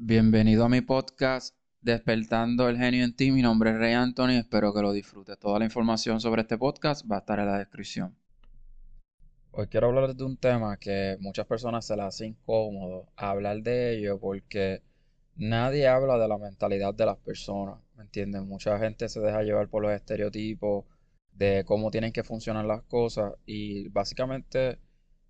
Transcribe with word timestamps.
Bienvenido 0.00 0.64
a 0.64 0.68
mi 0.68 0.80
podcast 0.80 1.56
Despertando 1.80 2.68
el 2.68 2.76
genio 2.76 3.02
en 3.04 3.16
ti. 3.16 3.32
Mi 3.32 3.42
nombre 3.42 3.70
es 3.70 3.78
Rey 3.78 3.94
Anthony. 3.94 4.38
Espero 4.38 4.72
que 4.72 4.80
lo 4.80 4.92
disfrutes. 4.92 5.36
Toda 5.40 5.58
la 5.58 5.64
información 5.64 6.20
sobre 6.20 6.42
este 6.42 6.56
podcast 6.56 7.04
va 7.10 7.16
a 7.16 7.18
estar 7.18 7.40
en 7.40 7.46
la 7.46 7.58
descripción. 7.58 8.16
Hoy 9.50 9.66
quiero 9.66 9.88
hablar 9.88 10.14
de 10.14 10.22
un 10.22 10.36
tema 10.36 10.76
que 10.76 11.16
muchas 11.18 11.46
personas 11.46 11.84
se 11.84 11.96
les 11.96 12.04
hace 12.04 12.26
incómodo 12.26 13.08
hablar 13.16 13.60
de 13.60 13.98
ello 13.98 14.20
porque 14.20 14.84
nadie 15.34 15.88
habla 15.88 16.16
de 16.16 16.28
la 16.28 16.38
mentalidad 16.38 16.94
de 16.94 17.04
las 17.04 17.18
personas. 17.18 17.80
¿Me 17.96 18.04
entienden? 18.04 18.46
Mucha 18.46 18.78
gente 18.78 19.08
se 19.08 19.18
deja 19.18 19.42
llevar 19.42 19.68
por 19.68 19.82
los 19.82 19.90
estereotipos 19.90 20.84
de 21.32 21.64
cómo 21.66 21.90
tienen 21.90 22.12
que 22.12 22.22
funcionar 22.22 22.66
las 22.66 22.82
cosas 22.82 23.32
y 23.46 23.88
básicamente 23.88 24.78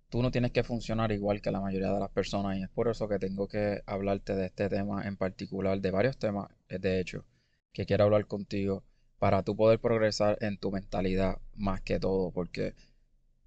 tú 0.09 0.21
no 0.21 0.31
tienes 0.31 0.51
que 0.51 0.63
funcionar 0.63 1.11
igual 1.11 1.41
que 1.41 1.51
la 1.51 1.61
mayoría 1.61 1.93
de 1.93 1.99
las 1.99 2.09
personas 2.11 2.57
y 2.57 2.63
es 2.63 2.69
por 2.69 2.87
eso 2.89 3.07
que 3.07 3.19
tengo 3.19 3.47
que 3.47 3.81
hablarte 3.85 4.35
de 4.35 4.47
este 4.47 4.69
tema 4.69 5.07
en 5.07 5.17
particular, 5.17 5.79
de 5.79 5.91
varios 5.91 6.17
temas, 6.17 6.49
eh, 6.67 6.79
de 6.79 6.99
hecho, 6.99 7.25
que 7.73 7.85
quiero 7.85 8.05
hablar 8.05 8.25
contigo 8.25 8.83
para 9.19 9.43
tú 9.43 9.55
poder 9.55 9.79
progresar 9.79 10.37
en 10.41 10.57
tu 10.57 10.71
mentalidad 10.71 11.37
más 11.55 11.81
que 11.81 11.99
todo, 11.99 12.31
porque 12.31 12.73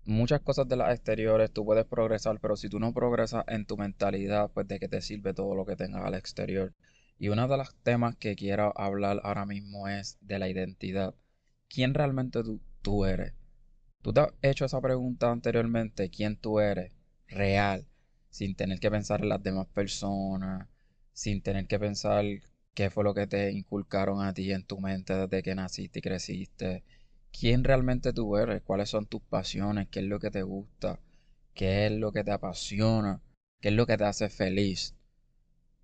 muchas 0.05 0.41
cosas 0.41 0.69
de 0.69 0.77
las 0.77 0.95
exteriores 0.95 1.51
tú 1.53 1.65
puedes 1.65 1.87
progresar, 1.87 2.39
pero 2.41 2.57
si 2.57 2.69
tú 2.69 2.79
no 2.79 2.93
progresas 2.93 3.45
en 3.49 3.67
tu 3.67 3.77
mentalidad, 3.77 4.51
pues 4.53 4.69
de 4.69 4.79
qué 4.79 4.89
te 4.89 5.01
sirve 5.01 5.35
todo 5.35 5.55
lo 5.55 5.67
que 5.67 5.77
tengas 5.77 6.05
al 6.05 6.15
exterior. 6.15 6.75
Y 7.19 7.29
uno 7.29 7.49
de 7.49 7.57
los 7.57 7.75
temas 7.83 8.17
que 8.17 8.37
quiero 8.37 8.73
hablar 8.79 9.21
ahora 9.25 9.47
mismo 9.47 9.89
es 9.89 10.19
de 10.21 10.39
la 10.39 10.49
identidad. 10.49 11.15
¿Quién 11.69 11.95
realmente 11.95 12.43
tú, 12.43 12.61
tú 12.83 13.05
eres? 13.05 13.33
¿Tú 14.03 14.13
te 14.13 14.21
has 14.21 14.33
hecho 14.43 14.65
esa 14.65 14.81
pregunta 14.81 15.31
anteriormente? 15.31 16.11
¿Quién 16.11 16.37
tú 16.37 16.59
eres? 16.59 16.91
Real, 17.29 17.87
sin 18.31 18.57
tener 18.57 18.81
que 18.81 18.91
pensar 18.91 19.21
en 19.23 19.29
las 19.29 19.43
demás 19.43 19.69
personas, 19.69 20.69
sin 21.13 21.41
tener 21.41 21.69
que 21.69 21.79
pensar 21.79 22.25
qué 22.75 22.91
fue 22.91 23.05
lo 23.05 23.15
que 23.15 23.29
te 23.29 23.53
inculcaron 23.53 24.21
a 24.25 24.35
ti 24.35 24.51
en 24.53 24.65
tu 24.65 24.81
mente 24.81 25.15
desde 25.15 25.45
que 25.45 25.55
naciste 25.55 26.01
y 26.01 26.03
creciste. 26.03 26.83
¿Quién 27.31 27.63
realmente 27.63 28.13
tú 28.13 28.37
eres? 28.37 28.63
¿Cuáles 28.63 28.91
son 28.91 29.07
tus 29.07 29.23
pasiones? 29.23 29.87
¿Qué 29.89 30.01
es 30.01 30.07
lo 30.07 30.19
que 30.19 30.33
te 30.33 30.43
gusta? 30.43 30.99
¿Qué 31.55 31.87
es 31.87 31.93
lo 31.93 32.11
que 32.11 32.25
te 32.25 32.33
apasiona? 32.33 33.21
¿Qué 33.61 33.69
es 33.69 33.75
lo 33.75 33.87
que 33.87 33.97
te 33.97 34.05
hace 34.05 34.29
feliz? 34.29 34.97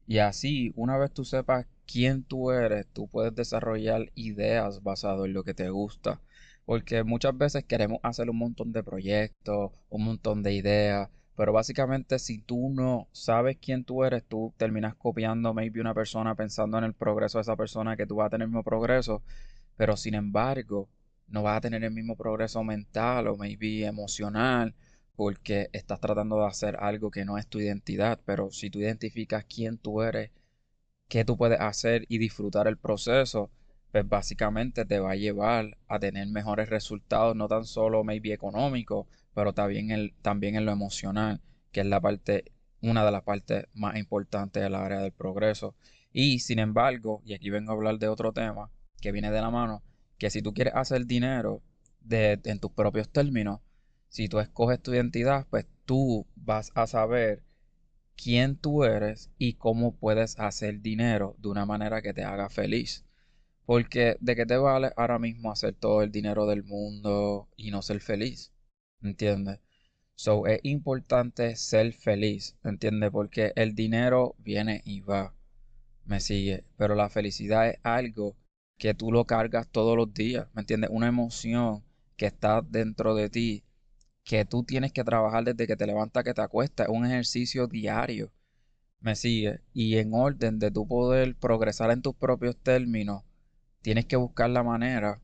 Y 0.08 0.18
así, 0.18 0.72
una 0.74 0.98
vez 0.98 1.12
tú 1.12 1.24
sepas 1.24 1.66
quién 1.86 2.24
tú 2.24 2.50
eres, 2.50 2.86
tú 2.92 3.06
puedes 3.06 3.34
desarrollar 3.36 4.10
ideas 4.16 4.82
basadas 4.82 5.26
en 5.26 5.34
lo 5.34 5.44
que 5.44 5.54
te 5.54 5.70
gusta 5.70 6.20
porque 6.68 7.02
muchas 7.02 7.36
veces 7.38 7.64
queremos 7.64 7.98
hacer 8.02 8.28
un 8.28 8.36
montón 8.36 8.72
de 8.72 8.84
proyectos, 8.84 9.72
un 9.88 10.04
montón 10.04 10.42
de 10.42 10.52
ideas, 10.52 11.08
pero 11.34 11.50
básicamente 11.50 12.18
si 12.18 12.40
tú 12.40 12.68
no 12.68 13.08
sabes 13.10 13.56
quién 13.56 13.84
tú 13.84 14.04
eres, 14.04 14.22
tú 14.28 14.52
terminas 14.58 14.94
copiando 14.94 15.54
maybe 15.54 15.80
una 15.80 15.94
persona 15.94 16.34
pensando 16.34 16.76
en 16.76 16.84
el 16.84 16.92
progreso 16.92 17.38
de 17.38 17.42
esa 17.42 17.56
persona 17.56 17.96
que 17.96 18.06
tú 18.06 18.16
vas 18.16 18.26
a 18.26 18.30
tener 18.32 18.44
el 18.44 18.50
mismo 18.50 18.64
progreso, 18.64 19.22
pero 19.78 19.96
sin 19.96 20.12
embargo 20.14 20.90
no 21.26 21.42
vas 21.42 21.56
a 21.56 21.62
tener 21.62 21.82
el 21.84 21.90
mismo 21.90 22.16
progreso 22.16 22.62
mental 22.62 23.28
o 23.28 23.38
maybe 23.38 23.86
emocional 23.86 24.74
porque 25.16 25.70
estás 25.72 26.00
tratando 26.00 26.38
de 26.38 26.48
hacer 26.48 26.76
algo 26.80 27.10
que 27.10 27.24
no 27.24 27.38
es 27.38 27.46
tu 27.46 27.60
identidad, 27.60 28.20
pero 28.26 28.50
si 28.50 28.68
tú 28.68 28.80
identificas 28.80 29.46
quién 29.46 29.78
tú 29.78 30.02
eres, 30.02 30.32
qué 31.08 31.24
tú 31.24 31.38
puedes 31.38 31.60
hacer 31.60 32.04
y 32.10 32.18
disfrutar 32.18 32.68
el 32.68 32.76
proceso, 32.76 33.50
pues 33.92 34.08
básicamente 34.08 34.84
te 34.84 35.00
va 35.00 35.12
a 35.12 35.16
llevar 35.16 35.78
a 35.88 35.98
tener 35.98 36.26
mejores 36.28 36.68
resultados, 36.68 37.34
no 37.34 37.48
tan 37.48 37.64
solo 37.64 38.04
maybe 38.04 38.32
económicos, 38.32 39.06
pero 39.34 39.52
también, 39.52 39.90
el, 39.90 40.14
también 40.22 40.56
en 40.56 40.64
lo 40.66 40.72
emocional, 40.72 41.40
que 41.72 41.80
es 41.80 41.86
la 41.86 42.00
parte, 42.00 42.52
una 42.82 43.04
de 43.04 43.12
las 43.12 43.22
partes 43.22 43.66
más 43.74 43.96
importantes 43.96 44.62
del 44.62 44.74
área 44.74 45.00
del 45.00 45.12
progreso. 45.12 45.74
Y 46.12 46.40
sin 46.40 46.58
embargo, 46.58 47.22
y 47.24 47.34
aquí 47.34 47.50
vengo 47.50 47.72
a 47.72 47.74
hablar 47.74 47.98
de 47.98 48.08
otro 48.08 48.32
tema 48.32 48.70
que 49.00 49.12
viene 49.12 49.30
de 49.30 49.40
la 49.40 49.50
mano, 49.50 49.82
que 50.18 50.30
si 50.30 50.42
tú 50.42 50.52
quieres 50.52 50.74
hacer 50.74 51.06
dinero 51.06 51.62
de, 52.00 52.40
en 52.44 52.58
tus 52.58 52.72
propios 52.72 53.08
términos, 53.08 53.60
si 54.08 54.28
tú 54.28 54.40
escoges 54.40 54.80
tu 54.82 54.92
identidad, 54.92 55.46
pues 55.50 55.66
tú 55.84 56.26
vas 56.34 56.72
a 56.74 56.86
saber 56.86 57.42
quién 58.16 58.56
tú 58.56 58.84
eres 58.84 59.30
y 59.38 59.54
cómo 59.54 59.94
puedes 59.94 60.38
hacer 60.38 60.80
dinero 60.80 61.36
de 61.38 61.48
una 61.48 61.66
manera 61.66 62.02
que 62.02 62.12
te 62.12 62.24
haga 62.24 62.48
feliz. 62.48 63.04
Porque 63.68 64.16
de 64.20 64.34
qué 64.34 64.46
te 64.46 64.56
vale 64.56 64.92
ahora 64.96 65.18
mismo 65.18 65.52
hacer 65.52 65.74
todo 65.74 66.00
el 66.00 66.10
dinero 66.10 66.46
del 66.46 66.64
mundo 66.64 67.50
y 67.54 67.70
no 67.70 67.82
ser 67.82 68.00
feliz. 68.00 68.50
¿Entiendes? 69.02 69.60
So 70.14 70.46
es 70.46 70.60
importante 70.62 71.54
ser 71.54 71.92
feliz. 71.92 72.56
¿Entiendes? 72.64 73.10
Porque 73.10 73.52
el 73.56 73.74
dinero 73.74 74.34
viene 74.38 74.80
y 74.86 75.00
va. 75.00 75.34
Me 76.06 76.20
sigue. 76.20 76.64
Pero 76.78 76.94
la 76.94 77.10
felicidad 77.10 77.68
es 77.68 77.78
algo 77.82 78.38
que 78.78 78.94
tú 78.94 79.12
lo 79.12 79.26
cargas 79.26 79.68
todos 79.68 79.98
los 79.98 80.14
días. 80.14 80.46
¿Me 80.54 80.62
entiendes? 80.62 80.88
Una 80.90 81.08
emoción 81.08 81.84
que 82.16 82.24
está 82.24 82.62
dentro 82.62 83.14
de 83.14 83.28
ti. 83.28 83.64
Que 84.24 84.46
tú 84.46 84.64
tienes 84.64 84.94
que 84.94 85.04
trabajar 85.04 85.44
desde 85.44 85.66
que 85.66 85.76
te 85.76 85.86
levantas 85.86 86.24
que 86.24 86.32
te 86.32 86.40
acuestas. 86.40 86.88
Es 86.88 86.94
un 86.94 87.04
ejercicio 87.04 87.66
diario. 87.66 88.32
Me 89.00 89.14
sigue. 89.14 89.60
Y 89.74 89.98
en 89.98 90.14
orden 90.14 90.58
de 90.58 90.70
tu 90.70 90.88
poder 90.88 91.36
progresar 91.36 91.90
en 91.90 92.00
tus 92.00 92.14
propios 92.16 92.56
términos 92.56 93.27
tienes 93.82 94.06
que 94.06 94.16
buscar 94.16 94.50
la 94.50 94.62
manera 94.62 95.20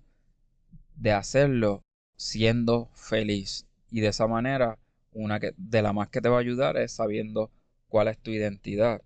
de 0.97 1.13
hacerlo 1.13 1.83
siendo 2.17 2.91
feliz. 2.95 3.67
Y 3.91 4.01
de 4.01 4.09
esa 4.09 4.27
manera, 4.27 4.79
una 5.13 5.41
que, 5.41 5.55
de 5.57 5.83
la 5.83 5.93
más 5.93 6.09
que 6.09 6.21
te 6.21 6.29
va 6.29 6.37
a 6.37 6.41
ayudar 6.41 6.77
es 6.77 6.93
sabiendo 6.93 7.51
cuál 7.89 8.09
es 8.09 8.19
tu 8.19 8.31
identidad. 8.31 9.03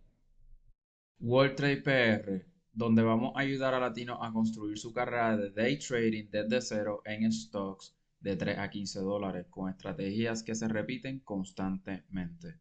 World 1.21 1.57
Trade 1.57 1.83
PR, 1.83 2.47
donde 2.73 3.03
vamos 3.03 3.33
a 3.35 3.41
ayudar 3.41 3.75
a 3.75 3.81
latinos 3.81 4.19
a 4.23 4.33
construir 4.33 4.79
su 4.79 4.93
carrera 4.93 5.37
de 5.37 5.51
day 5.51 5.79
trading 5.79 6.31
desde 6.31 6.61
cero 6.61 7.03
en 7.05 7.31
stocks 7.33 7.95
de 8.21 8.37
3 8.37 8.59
a 8.59 8.71
15 8.71 9.01
dólares 9.01 9.47
con 9.51 9.69
estrategias 9.71 10.43
que 10.43 10.55
se 10.55 10.69
repiten 10.69 11.21
constantemente. 11.21 12.61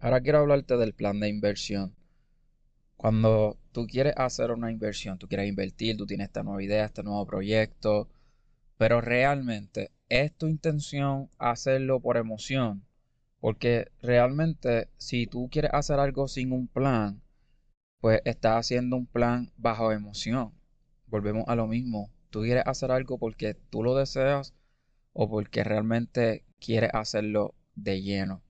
Ahora 0.00 0.20
quiero 0.20 0.38
hablarte 0.38 0.76
del 0.76 0.92
plan 0.94 1.18
de 1.20 1.28
inversión. 1.28 1.94
Cuando 2.96 3.58
tú 3.72 3.86
quieres 3.86 4.14
hacer 4.16 4.50
una 4.50 4.70
inversión, 4.70 5.18
tú 5.18 5.28
quieres 5.28 5.48
invertir, 5.48 5.96
tú 5.96 6.06
tienes 6.06 6.28
esta 6.28 6.42
nueva 6.42 6.62
idea, 6.62 6.84
este 6.84 7.02
nuevo 7.02 7.26
proyecto, 7.26 8.08
pero 8.78 9.00
realmente 9.00 9.90
es 10.08 10.32
tu 10.36 10.46
intención 10.46 11.28
hacerlo 11.38 12.00
por 12.00 12.16
emoción. 12.16 12.84
Porque 13.40 13.90
realmente 14.00 14.88
si 14.96 15.26
tú 15.26 15.48
quieres 15.50 15.72
hacer 15.74 15.98
algo 16.00 16.28
sin 16.28 16.52
un 16.52 16.66
plan, 16.66 17.22
pues 18.00 18.20
estás 18.24 18.56
haciendo 18.56 18.96
un 18.96 19.06
plan 19.06 19.52
bajo 19.56 19.92
emoción. 19.92 20.52
Volvemos 21.06 21.44
a 21.48 21.54
lo 21.54 21.66
mismo. 21.66 22.10
Tú 22.30 22.42
quieres 22.42 22.64
hacer 22.66 22.90
algo 22.90 23.18
porque 23.18 23.54
tú 23.54 23.82
lo 23.82 23.94
deseas 23.94 24.54
o 25.12 25.28
porque 25.28 25.64
realmente 25.64 26.44
quieres 26.58 26.90
hacerlo 26.94 27.54
de 27.74 28.02
lleno. 28.02 28.42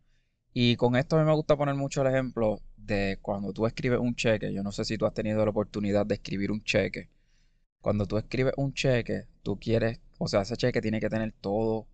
Y 0.52 0.76
con 0.76 0.96
esto 0.96 1.16
a 1.16 1.20
mí 1.20 1.26
me 1.26 1.34
gusta 1.34 1.56
poner 1.56 1.74
mucho 1.74 2.02
el 2.02 2.08
ejemplo 2.08 2.60
de 2.86 3.18
cuando 3.22 3.52
tú 3.52 3.66
escribes 3.66 3.98
un 4.00 4.14
cheque, 4.14 4.52
yo 4.52 4.62
no 4.62 4.72
sé 4.72 4.84
si 4.84 4.98
tú 4.98 5.06
has 5.06 5.14
tenido 5.14 5.44
la 5.44 5.50
oportunidad 5.50 6.06
de 6.06 6.16
escribir 6.16 6.50
un 6.50 6.62
cheque. 6.62 7.08
Cuando 7.80 8.06
tú 8.06 8.16
escribes 8.16 8.54
un 8.56 8.72
cheque, 8.72 9.26
tú 9.42 9.58
quieres, 9.58 10.00
o 10.18 10.28
sea, 10.28 10.42
ese 10.42 10.56
cheque 10.56 10.80
tiene 10.80 11.00
que 11.00 11.08
tener 11.08 11.32
todo 11.40 11.86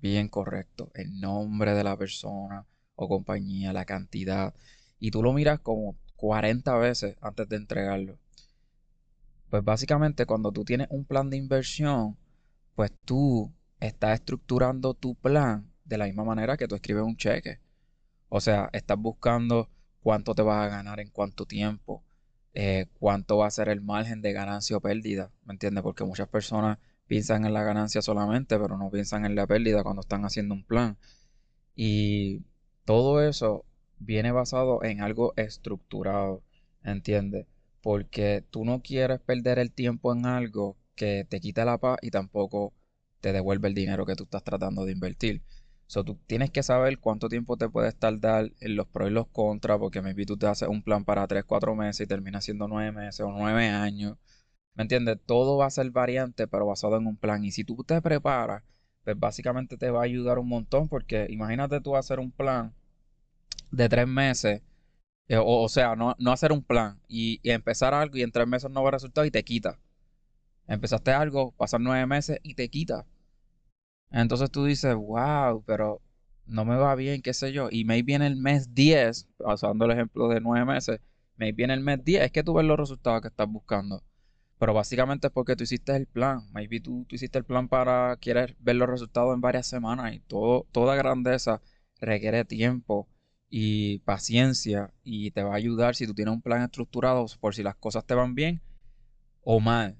bien 0.00 0.28
correcto, 0.28 0.90
el 0.94 1.20
nombre 1.20 1.74
de 1.74 1.84
la 1.84 1.96
persona 1.96 2.66
o 2.96 3.08
compañía, 3.08 3.72
la 3.72 3.84
cantidad, 3.84 4.54
y 4.98 5.10
tú 5.10 5.22
lo 5.22 5.32
miras 5.32 5.60
como 5.60 5.96
40 6.16 6.76
veces 6.78 7.16
antes 7.20 7.48
de 7.48 7.56
entregarlo. 7.56 8.18
Pues 9.50 9.64
básicamente 9.64 10.26
cuando 10.26 10.52
tú 10.52 10.64
tienes 10.64 10.88
un 10.90 11.04
plan 11.04 11.30
de 11.30 11.36
inversión, 11.36 12.16
pues 12.74 12.92
tú 13.04 13.52
estás 13.80 14.20
estructurando 14.20 14.94
tu 14.94 15.14
plan 15.14 15.70
de 15.84 15.98
la 15.98 16.06
misma 16.06 16.24
manera 16.24 16.56
que 16.56 16.68
tú 16.68 16.74
escribes 16.74 17.04
un 17.04 17.16
cheque. 17.16 17.60
O 18.28 18.40
sea, 18.40 18.68
estás 18.72 18.98
buscando 18.98 19.70
cuánto 20.08 20.34
te 20.34 20.40
vas 20.40 20.64
a 20.64 20.70
ganar 20.70 21.00
en 21.00 21.10
cuánto 21.10 21.44
tiempo, 21.44 22.02
eh, 22.54 22.86
cuánto 22.98 23.36
va 23.36 23.46
a 23.46 23.50
ser 23.50 23.68
el 23.68 23.82
margen 23.82 24.22
de 24.22 24.32
ganancia 24.32 24.78
o 24.78 24.80
pérdida, 24.80 25.30
¿me 25.44 25.52
entiendes? 25.52 25.82
Porque 25.82 26.02
muchas 26.02 26.28
personas 26.28 26.78
piensan 27.06 27.44
en 27.44 27.52
la 27.52 27.62
ganancia 27.62 28.00
solamente, 28.00 28.58
pero 28.58 28.78
no 28.78 28.90
piensan 28.90 29.26
en 29.26 29.34
la 29.34 29.46
pérdida 29.46 29.82
cuando 29.82 30.00
están 30.00 30.24
haciendo 30.24 30.54
un 30.54 30.64
plan. 30.64 30.96
Y 31.76 32.40
todo 32.86 33.22
eso 33.22 33.66
viene 33.98 34.32
basado 34.32 34.82
en 34.82 35.02
algo 35.02 35.34
estructurado, 35.36 36.42
¿entiendes? 36.82 37.46
Porque 37.82 38.42
tú 38.50 38.64
no 38.64 38.80
quieres 38.80 39.20
perder 39.20 39.58
el 39.58 39.72
tiempo 39.72 40.14
en 40.14 40.24
algo 40.24 40.78
que 40.94 41.26
te 41.28 41.38
quita 41.38 41.66
la 41.66 41.76
paz 41.76 41.98
y 42.00 42.10
tampoco 42.10 42.72
te 43.20 43.34
devuelve 43.34 43.68
el 43.68 43.74
dinero 43.74 44.06
que 44.06 44.16
tú 44.16 44.24
estás 44.24 44.42
tratando 44.42 44.86
de 44.86 44.92
invertir. 44.92 45.42
So, 45.88 46.04
tú 46.04 46.16
tienes 46.26 46.50
que 46.50 46.62
saber 46.62 46.98
cuánto 47.00 47.28
tiempo 47.28 47.56
te 47.56 47.68
puedes 47.68 47.96
tardar 47.96 48.52
en 48.60 48.76
los 48.76 48.86
pros 48.88 49.10
y 49.10 49.12
los 49.12 49.26
contras, 49.28 49.78
porque 49.78 50.02
maybe 50.02 50.26
tú 50.26 50.36
te 50.36 50.46
haces 50.46 50.68
un 50.68 50.82
plan 50.82 51.04
para 51.04 51.26
3, 51.26 51.44
4 51.44 51.74
meses 51.74 52.02
y 52.02 52.06
termina 52.06 52.40
siendo 52.42 52.68
9 52.68 52.92
meses 52.92 53.20
o 53.22 53.32
9 53.32 53.68
años. 53.68 54.18
¿Me 54.74 54.82
entiendes? 54.82 55.18
Todo 55.26 55.56
va 55.58 55.66
a 55.66 55.70
ser 55.70 55.90
variante, 55.90 56.46
pero 56.48 56.66
basado 56.66 56.96
en 56.98 57.06
un 57.06 57.16
plan. 57.16 57.44
Y 57.44 57.52
si 57.52 57.64
tú 57.64 57.84
te 57.84 58.00
preparas, 58.02 58.62
pues 59.04 59.18
básicamente 59.18 59.76
te 59.78 59.90
va 59.90 60.00
a 60.00 60.04
ayudar 60.04 60.38
un 60.38 60.48
montón, 60.48 60.88
porque 60.88 61.26
imagínate 61.30 61.80
tú 61.80 61.96
hacer 61.96 62.20
un 62.20 62.30
plan 62.32 62.74
de 63.70 63.88
3 63.88 64.06
meses 64.08 64.62
Eh, 65.28 65.38
o, 65.42 65.68
sea, 65.68 65.96
no, 65.96 66.14
hacer 66.32 66.52
un 66.52 66.62
plan 66.62 67.00
y, 67.08 67.40
empezar 67.44 67.94
algo 67.94 68.16
y 68.18 68.22
en 68.22 68.32
tres 68.32 68.46
meses 68.48 68.70
no 68.70 68.82
va 68.82 68.90
resultado 68.92 69.26
y 69.26 69.30
te 69.30 69.44
quita. 69.44 69.78
Empezaste 70.68 71.12
algo, 71.12 71.52
pasan 71.52 71.82
nueve 71.82 72.06
meses 72.06 72.38
y 72.42 72.54
te 72.54 72.68
quita. 72.70 73.06
Entonces 74.10 74.50
tú 74.50 74.64
dices, 74.64 74.94
wow, 74.94 75.62
pero 75.66 76.00
no 76.46 76.64
me 76.64 76.76
va 76.76 76.94
bien, 76.94 77.22
qué 77.22 77.34
sé 77.34 77.52
yo. 77.52 77.68
Y 77.70 77.84
maybe 77.84 78.14
en 78.14 78.22
el 78.22 78.36
mes 78.36 78.74
10, 78.74 79.28
pasando 79.38 79.84
el 79.84 79.92
ejemplo 79.92 80.28
de 80.28 80.40
nueve 80.40 80.64
meses, 80.64 81.00
maybe 81.36 81.64
en 81.64 81.70
el 81.70 81.80
mes 81.80 82.04
10 82.04 82.24
es 82.24 82.32
que 82.32 82.42
tú 82.42 82.54
ves 82.54 82.66
los 82.66 82.78
resultados 82.78 83.22
que 83.22 83.28
estás 83.28 83.48
buscando. 83.48 84.02
Pero 84.58 84.74
básicamente 84.74 85.28
es 85.28 85.32
porque 85.32 85.56
tú 85.56 85.64
hiciste 85.64 85.94
el 85.94 86.06
plan. 86.06 86.40
Maybe 86.52 86.80
tú, 86.80 87.04
tú 87.08 87.14
hiciste 87.16 87.38
el 87.38 87.44
plan 87.44 87.68
para 87.68 88.16
querer 88.20 88.56
ver 88.58 88.76
los 88.76 88.88
resultados 88.88 89.34
en 89.34 89.40
varias 89.40 89.66
semanas. 89.66 90.14
Y 90.14 90.20
todo, 90.20 90.66
toda 90.72 90.96
grandeza 90.96 91.62
requiere 92.00 92.44
tiempo 92.44 93.08
y 93.50 94.00
paciencia. 94.00 94.92
Y 95.04 95.30
te 95.30 95.42
va 95.44 95.52
a 95.52 95.56
ayudar 95.56 95.94
si 95.94 96.06
tú 96.06 96.14
tienes 96.14 96.34
un 96.34 96.42
plan 96.42 96.62
estructurado 96.62 97.26
por 97.40 97.54
si 97.54 97.62
las 97.62 97.76
cosas 97.76 98.04
te 98.04 98.14
van 98.14 98.34
bien 98.34 98.60
o 99.42 99.60
mal. 99.60 99.97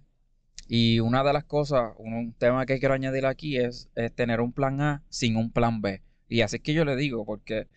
Y 0.69 1.00
una 1.00 1.25
de 1.25 1.32
las 1.32 1.44
cosas, 1.44 1.94
un 1.97 2.35
tema 2.35 2.67
que 2.67 2.79
quiero 2.79 2.94
añadir 2.94 3.25
aquí 3.25 3.56
es, 3.56 3.88
tener 4.15 4.41
un 4.43 4.53
plan 4.53 4.81
A 4.82 5.03
sin 5.09 5.37
un 5.37 5.50
plan 5.50 5.81
B. 5.81 6.03
Y 6.29 6.43
así 6.43 6.56
es 6.56 6.62
que 6.62 6.75
yo 6.75 6.85
le 6.85 6.94
digo, 6.94 7.25
porque 7.25 7.69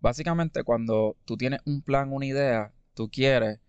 básicamente 0.00 0.64
cuando 0.64 1.16
tú 1.24 1.36
tienes 1.36 1.60
un 1.64 1.80
plan, 1.80 2.12
una 2.12 2.26
idea, 2.26 2.72
tú 2.94 3.08
quieres, 3.08 3.60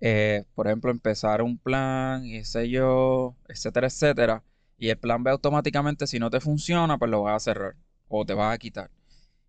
eh, 0.00 0.44
por 0.54 0.66
ejemplo, 0.66 0.90
empezar 0.90 1.42
un 1.42 1.58
plan, 1.58 2.24
y 2.24 2.42
sé 2.44 2.70
yo, 2.70 3.36
etcétera, 3.46 3.88
etcétera, 3.88 4.42
y 4.78 4.88
el 4.88 4.96
plan 4.96 5.22
B 5.22 5.30
automáticamente, 5.30 6.06
si 6.06 6.18
no 6.18 6.30
te 6.30 6.40
funciona, 6.40 6.96
pues 6.96 7.10
lo 7.10 7.22
vas 7.22 7.36
a 7.36 7.52
cerrar 7.52 7.76
o 8.08 8.24
te 8.24 8.32
vas 8.32 8.54
a 8.54 8.58
quitar. 8.58 8.90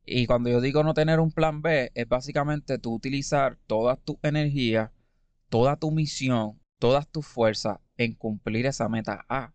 Y 0.05 0.25
cuando 0.27 0.49
yo 0.49 0.59
digo 0.59 0.83
no 0.83 0.93
tener 0.93 1.21
un 1.21 1.31
plan 1.31 1.61
B, 1.61 1.91
es 1.95 2.07
básicamente 2.09 2.77
tú 2.77 2.95
utilizar 2.95 3.57
toda 3.67 3.95
tu 3.95 4.19
energía, 4.23 4.91
toda 5.49 5.77
tu 5.77 5.91
misión, 5.91 6.59
todas 6.79 7.07
tus 7.07 7.25
fuerzas 7.25 7.77
en 7.97 8.15
cumplir 8.15 8.65
esa 8.65 8.89
meta 8.89 9.25
A. 9.29 9.53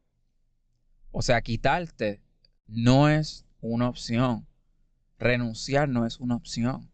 O 1.11 1.23
sea, 1.23 1.41
quitarte 1.43 2.21
no 2.67 3.09
es 3.09 3.47
una 3.61 3.89
opción. 3.89 4.47
Renunciar 5.19 5.89
no 5.89 6.07
es 6.07 6.21
una 6.21 6.37
opción. 6.37 6.91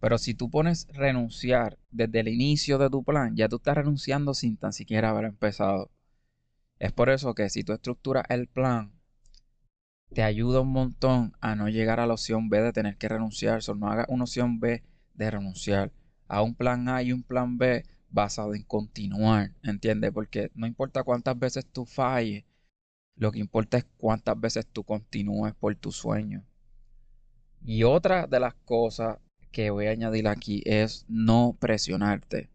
Pero 0.00 0.18
si 0.18 0.34
tú 0.34 0.50
pones 0.50 0.86
renunciar 0.88 1.78
desde 1.90 2.20
el 2.20 2.28
inicio 2.28 2.78
de 2.78 2.90
tu 2.90 3.02
plan, 3.04 3.34
ya 3.36 3.48
tú 3.48 3.56
estás 3.56 3.76
renunciando 3.76 4.34
sin 4.34 4.56
tan 4.56 4.72
siquiera 4.72 5.10
haber 5.10 5.24
empezado. 5.24 5.90
Es 6.78 6.92
por 6.92 7.10
eso 7.10 7.34
que 7.34 7.50
si 7.50 7.64
tú 7.64 7.72
estructuras 7.72 8.24
el 8.28 8.46
plan, 8.46 8.92
te 10.14 10.22
ayuda 10.22 10.60
un 10.60 10.72
montón 10.72 11.32
a 11.40 11.54
no 11.54 11.68
llegar 11.68 12.00
a 12.00 12.06
la 12.06 12.14
opción 12.14 12.48
B 12.48 12.62
de 12.62 12.72
tener 12.72 12.96
que 12.96 13.08
renunciar. 13.08 13.60
O 13.68 13.74
no 13.74 13.90
hagas 13.90 14.06
una 14.08 14.24
opción 14.24 14.60
B 14.60 14.84
de 15.14 15.30
renunciar. 15.30 15.92
A 16.28 16.42
un 16.42 16.54
plan 16.54 16.88
A 16.88 17.02
y 17.02 17.12
un 17.12 17.22
plan 17.22 17.58
B 17.58 17.84
basado 18.10 18.54
en 18.54 18.62
continuar, 18.62 19.52
¿entiendes? 19.62 20.12
Porque 20.12 20.50
no 20.54 20.66
importa 20.66 21.02
cuántas 21.02 21.38
veces 21.38 21.66
tú 21.66 21.84
falles, 21.84 22.44
lo 23.16 23.32
que 23.32 23.38
importa 23.38 23.78
es 23.78 23.86
cuántas 23.96 24.38
veces 24.40 24.66
tú 24.66 24.84
continúes 24.84 25.54
por 25.54 25.74
tu 25.76 25.92
sueño. 25.92 26.44
Y 27.64 27.82
otra 27.82 28.26
de 28.26 28.40
las 28.40 28.54
cosas 28.54 29.18
que 29.50 29.70
voy 29.70 29.86
a 29.86 29.90
añadir 29.90 30.28
aquí 30.28 30.62
es 30.64 31.04
no 31.08 31.56
presionarte. 31.58 32.48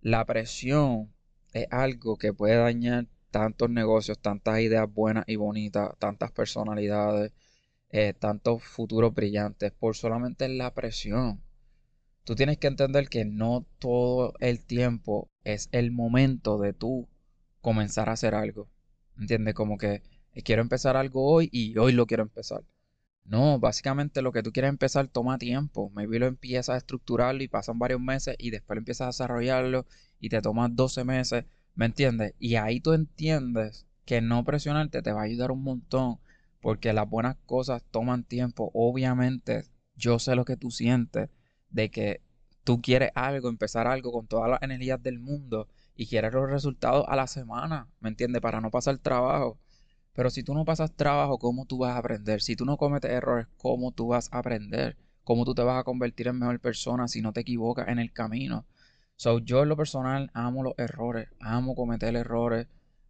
La 0.00 0.24
presión 0.24 1.12
es 1.52 1.66
algo 1.70 2.16
que 2.16 2.32
puede 2.32 2.56
dañar 2.56 3.06
tantos 3.30 3.68
negocios, 3.70 4.18
tantas 4.18 4.60
ideas 4.60 4.92
buenas 4.92 5.24
y 5.26 5.36
bonitas, 5.36 5.90
tantas 5.98 6.30
personalidades, 6.32 7.32
eh, 7.90 8.12
tantos 8.12 8.62
futuros 8.62 9.14
brillantes 9.14 9.72
por 9.72 9.96
solamente 9.96 10.48
la 10.48 10.72
presión 10.72 11.40
tú 12.24 12.34
tienes 12.34 12.58
que 12.58 12.66
entender 12.66 13.08
que 13.08 13.24
no 13.24 13.66
todo 13.78 14.34
el 14.40 14.64
tiempo 14.64 15.30
es 15.44 15.68
el 15.72 15.90
momento 15.92 16.58
de 16.58 16.72
tú 16.72 17.08
comenzar 17.60 18.08
a 18.08 18.12
hacer 18.12 18.34
algo. 18.34 18.68
¿Entiendes? 19.18 19.54
Como 19.54 19.78
que 19.78 20.02
eh, 20.32 20.42
quiero 20.42 20.62
empezar 20.62 20.96
algo 20.96 21.26
hoy 21.30 21.48
y 21.52 21.76
hoy 21.78 21.92
lo 21.92 22.06
quiero 22.06 22.22
empezar. 22.22 22.64
No, 23.24 23.58
básicamente 23.58 24.22
lo 24.22 24.32
que 24.32 24.42
tú 24.42 24.52
quieres 24.52 24.70
empezar 24.70 25.08
toma 25.08 25.38
tiempo. 25.38 25.90
Maybe 25.90 26.18
lo 26.18 26.26
empiezas 26.26 26.74
a 26.74 26.78
estructurarlo 26.78 27.42
y 27.42 27.48
pasan 27.48 27.78
varios 27.78 28.00
meses 28.00 28.36
y 28.38 28.50
después 28.50 28.76
lo 28.76 28.80
empiezas 28.80 29.04
a 29.04 29.08
desarrollarlo 29.08 29.86
y 30.20 30.28
te 30.30 30.42
toma 30.42 30.68
12 30.68 31.04
meses. 31.04 31.44
¿Me 31.74 31.86
entiendes? 31.86 32.34
Y 32.38 32.56
ahí 32.56 32.80
tú 32.80 32.92
entiendes 32.92 33.86
que 34.04 34.20
no 34.20 34.44
presionarte 34.44 35.02
te 35.02 35.12
va 35.12 35.22
a 35.22 35.24
ayudar 35.24 35.50
un 35.50 35.62
montón 35.62 36.18
porque 36.60 36.92
las 36.92 37.08
buenas 37.08 37.36
cosas 37.46 37.82
toman 37.90 38.24
tiempo. 38.24 38.70
Obviamente, 38.74 39.64
yo 39.96 40.18
sé 40.18 40.34
lo 40.34 40.44
que 40.44 40.56
tú 40.56 40.70
sientes 40.70 41.30
de 41.74 41.90
que 41.90 42.20
tú 42.64 42.80
quieres 42.80 43.10
algo, 43.14 43.48
empezar 43.48 43.86
algo 43.86 44.12
con 44.12 44.26
todas 44.26 44.48
las 44.50 44.62
energías 44.62 45.02
del 45.02 45.18
mundo 45.18 45.68
y 45.96 46.06
quieres 46.06 46.32
los 46.32 46.48
resultados 46.48 47.04
a 47.08 47.16
la 47.16 47.26
semana, 47.26 47.88
¿me 48.00 48.08
entiendes? 48.08 48.40
Para 48.40 48.60
no 48.60 48.70
pasar 48.70 48.96
trabajo. 48.98 49.58
Pero 50.14 50.30
si 50.30 50.44
tú 50.44 50.54
no 50.54 50.64
pasas 50.64 50.92
trabajo, 50.94 51.38
¿cómo 51.38 51.66
tú 51.66 51.78
vas 51.78 51.94
a 51.96 51.98
aprender? 51.98 52.40
Si 52.40 52.56
tú 52.56 52.64
no 52.64 52.76
cometes 52.76 53.10
errores, 53.10 53.48
¿cómo 53.58 53.92
tú 53.92 54.08
vas 54.08 54.32
a 54.32 54.38
aprender? 54.38 54.96
¿Cómo 55.24 55.44
tú 55.44 55.54
te 55.54 55.62
vas 55.62 55.80
a 55.80 55.84
convertir 55.84 56.28
en 56.28 56.38
mejor 56.38 56.60
persona 56.60 57.08
si 57.08 57.20
no 57.20 57.32
te 57.32 57.40
equivocas 57.40 57.88
en 57.88 57.98
el 57.98 58.12
camino? 58.12 58.64
So, 59.16 59.40
yo 59.40 59.62
en 59.62 59.68
lo 59.68 59.76
personal 59.76 60.30
amo 60.34 60.62
los 60.62 60.74
errores, 60.78 61.28
amo 61.40 61.74
cometer 61.74 62.14
errores 62.14 62.68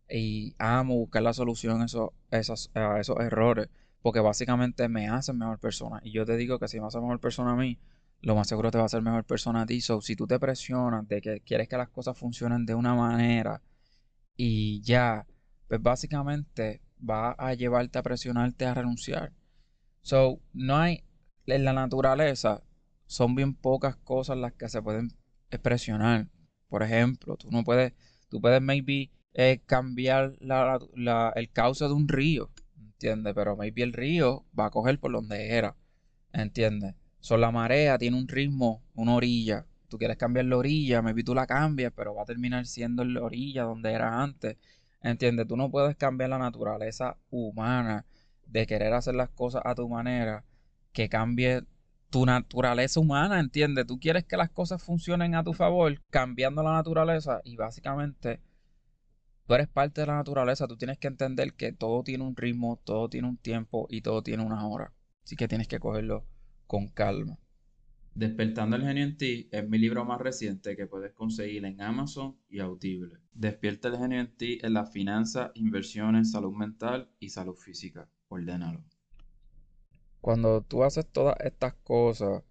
y 0.09 0.55
amo 0.59 0.97
buscar 0.97 1.23
la 1.23 1.35
solución 1.35 1.83
a 1.83 1.87
esos, 1.87 2.11
esos, 2.31 2.71
esos 2.99 3.21
errores, 3.21 3.69
porque 4.03 4.21
básicamente 4.21 4.89
me 4.89 5.09
hacen 5.09 5.39
mejor 5.39 5.59
persona. 5.59 6.01
Y 6.03 6.13
yo 6.13 6.25
te 6.25 6.37
digo 6.37 6.59
que 6.59 6.69
si 6.69 6.81
me 6.81 6.87
hace 6.87 7.01
mejor 7.01 7.21
persona 7.21 7.53
a 7.53 7.57
mí, 7.57 7.79
lo 8.25 8.35
más 8.35 8.49
seguro 8.49 8.71
te 8.71 8.79
va 8.79 8.85
a 8.85 8.87
hacer 8.87 9.03
mejor 9.03 9.25
persona 9.25 9.62
a 9.62 9.67
ti. 9.67 9.81
So, 9.81 10.00
si 10.00 10.17
tú 10.17 10.26
te 10.26 10.38
presionas 10.38 11.06
de 11.06 11.21
que 11.21 11.41
quieres 11.41 11.69
que 11.69 11.76
las 11.76 11.91
cosas 11.91 12.17
funcionen 12.17 12.65
de 12.65 12.75
una 12.75 12.94
manera 12.94 13.62
y 14.37 14.81
ya, 14.82 15.26
pues 15.69 15.82
básicamente 15.82 16.81
va 16.99 17.32
a 17.32 17.55
llevarte 17.55 17.99
a 17.99 18.03
presionarte 18.03 18.65
a 18.65 18.75
renunciar. 18.75 19.32
So, 20.03 20.41
no 20.53 20.76
hay, 20.76 21.05
en 21.47 21.65
la 21.65 21.75
naturaleza 21.75 22.62
son 23.06 23.35
bien 23.35 23.55
pocas 23.55 23.97
cosas 23.97 24.38
las 24.38 24.55
que 24.55 24.69
se 24.69 24.81
pueden 24.81 25.12
presionar. 25.62 26.29
Por 26.69 26.82
ejemplo, 26.82 27.37
tú 27.37 27.50
no 27.50 27.62
puedes, 27.62 27.93
tú 28.29 28.41
puedes 28.41 28.62
maybe 28.62 29.11
eh, 29.35 29.61
cambiar 29.67 30.37
el 30.41 31.50
cauce 31.53 31.85
de 31.85 31.93
un 31.93 32.09
río, 32.09 32.50
¿entiendes? 32.79 33.35
Pero 33.35 33.56
maybe 33.56 33.82
el 33.82 33.93
río 33.93 34.47
va 34.59 34.67
a 34.67 34.70
coger 34.70 34.99
por 34.99 35.12
donde 35.12 35.50
era, 35.50 35.77
¿entiendes? 36.32 36.94
Son 37.25 37.41
la 37.41 37.50
marea, 37.50 37.97
tiene 37.97 38.19
un 38.19 38.29
ritmo, 38.29 38.82
una 38.93 39.15
orilla. 39.15 39.65
Tú 39.88 39.97
quieres 39.97 40.19
cambiar 40.19 40.44
la 40.44 40.59
orilla, 40.59 41.00
maybe 41.00 41.25
tú 41.25 41.35
la 41.35 41.47
cambias, 41.47 41.91
pero 41.97 42.15
va 42.15 42.25
a 42.25 42.26
terminar 42.26 42.67
siendo 42.67 43.03
la 43.03 43.22
orilla 43.22 43.63
donde 43.63 43.93
era 43.93 44.22
antes. 44.22 44.58
¿Entiendes? 45.01 45.49
Tú 45.49 45.56
no 45.56 45.70
puedes 45.70 45.96
cambiar 45.96 46.29
la 46.29 46.37
naturaleza 46.37 47.17
humana 47.31 48.05
de 48.44 48.67
querer 48.67 48.93
hacer 48.93 49.15
las 49.15 49.31
cosas 49.31 49.63
a 49.65 49.75
tu 49.75 49.89
manera, 49.89 50.44
que 50.93 51.08
cambie 51.08 51.63
tu 52.10 52.27
naturaleza 52.27 53.01
humana, 53.01 53.41
¿entiendes? 53.41 53.87
Tú 53.87 53.99
quieres 53.99 54.25
que 54.25 54.37
las 54.37 54.51
cosas 54.51 54.82
funcionen 54.82 55.34
a 55.34 55.43
tu 55.43 55.55
favor, 55.55 55.99
cambiando 56.10 56.63
la 56.63 56.72
naturaleza 56.72 57.41
y 57.43 57.56
básicamente 57.56 58.43
tú 59.46 59.55
eres 59.55 59.69
parte 59.69 60.03
de 60.03 60.08
la 60.08 60.17
naturaleza, 60.17 60.67
tú 60.67 60.77
tienes 60.77 60.99
que 60.99 61.08
entender 61.08 61.55
que 61.55 61.72
todo 61.72 62.03
tiene 62.03 62.22
un 62.22 62.37
ritmo, 62.37 62.79
todo 62.84 63.08
tiene 63.08 63.29
un 63.29 63.39
tiempo 63.39 63.87
y 63.89 64.03
todo 64.03 64.22
tiene 64.22 64.43
una 64.43 64.69
hora. 64.69 64.93
Así 65.25 65.37
que 65.37 65.49
tienes 65.49 65.69
que 65.69 65.79
cogerlo 65.79 66.27
con 66.67 66.89
calma. 66.89 67.39
Despertando 68.15 68.77
el 68.77 68.83
genio 68.83 69.03
en 69.03 69.17
ti 69.17 69.49
es 69.51 69.69
mi 69.69 69.77
libro 69.77 70.05
más 70.05 70.21
reciente 70.21 70.77
que 70.77 70.87
puedes 70.87 71.13
conseguir 71.13 71.65
en 71.65 71.81
Amazon 71.81 72.37
y 72.49 72.61
Audible. 72.61 73.19
Despierta 73.33 73.89
el 73.89 73.99
genio 73.99 74.21
en 74.21 74.37
ti 74.37 74.61
en 74.63 74.75
las 74.75 74.93
finanzas, 74.93 75.51
inversiones, 75.55 76.31
salud 76.31 76.53
mental 76.53 77.11
y 77.19 77.31
salud 77.31 77.56
física. 77.56 78.09
Ordénalo. 78.29 78.85
Cuando 80.21 80.63
tú 80.63 80.85
haces 80.85 81.06
todas 81.11 81.37
estas 81.41 81.75
cosas, 81.75 82.44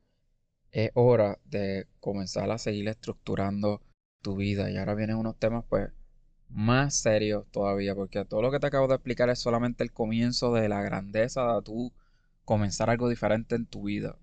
es 0.72 0.92
hora 0.96 1.40
de 1.46 1.88
comenzar 2.02 2.52
a 2.52 2.58
seguir 2.58 2.90
estructurando 2.90 3.82
tu 4.22 4.36
vida. 4.36 4.70
Y 4.70 4.78
ahora 4.78 4.96
vienen 4.96 5.16
unos 5.16 5.38
temas 5.38 5.64
pues 5.70 5.90
más 6.50 6.96
serios 6.96 7.46
todavía, 7.52 7.96
porque 7.96 8.26
todo 8.26 8.42
lo 8.42 8.52
que 8.52 8.60
te 8.60 8.68
acabo 8.68 8.88
de 8.88 8.96
explicar 8.96 9.30
es 9.30 9.40
solamente 9.40 9.84
el 9.84 9.94
comienzo 9.94 10.54
de 10.54 10.68
la 10.68 10.82
grandeza 10.82 11.56
de 11.56 11.62
tu 11.62 11.94
comenzar 12.46 12.90
algo 12.90 13.10
diferente 13.10 13.56
en 13.56 13.66
tu 13.66 13.84
vida. 13.84 14.18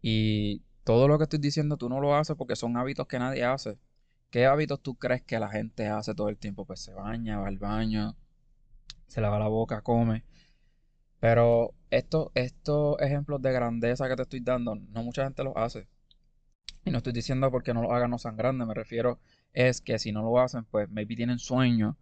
Y 0.00 0.62
todo 0.84 1.08
lo 1.08 1.18
que 1.18 1.24
estoy 1.24 1.38
diciendo 1.38 1.76
tú 1.76 1.88
no 1.88 2.00
lo 2.00 2.14
haces 2.14 2.36
porque 2.36 2.56
son 2.56 2.76
hábitos 2.76 3.06
que 3.06 3.18
nadie 3.18 3.44
hace. 3.44 3.78
¿Qué 4.30 4.46
hábitos 4.46 4.82
tú 4.82 4.96
crees 4.96 5.22
que 5.22 5.38
la 5.38 5.48
gente 5.48 5.88
hace 5.88 6.14
todo 6.14 6.28
el 6.28 6.36
tiempo? 6.36 6.64
Pues 6.64 6.80
se 6.80 6.92
baña, 6.92 7.38
va 7.38 7.48
al 7.48 7.58
baño, 7.58 8.16
se 9.06 9.20
lava 9.20 9.38
la 9.38 9.48
boca, 9.48 9.82
come. 9.82 10.24
Pero 11.20 11.74
estos, 11.90 12.30
estos 12.34 13.00
ejemplos 13.00 13.40
de 13.42 13.52
grandeza 13.52 14.08
que 14.08 14.16
te 14.16 14.22
estoy 14.22 14.40
dando, 14.40 14.74
no 14.76 15.02
mucha 15.02 15.24
gente 15.24 15.44
los 15.44 15.56
hace. 15.56 15.88
Y 16.84 16.90
no 16.90 16.98
estoy 16.98 17.12
diciendo 17.12 17.50
porque 17.50 17.74
no 17.74 17.82
lo 17.82 17.92
hagan 17.92 18.10
no 18.10 18.18
sean 18.18 18.36
grandes, 18.36 18.66
me 18.66 18.74
refiero 18.74 19.18
es 19.56 19.80
que 19.80 19.98
si 19.98 20.12
no 20.12 20.22
lo 20.22 20.38
hacen, 20.38 20.66
pues 20.66 20.88
maybe 20.90 21.16
tienen 21.16 21.38
sueño, 21.38 21.96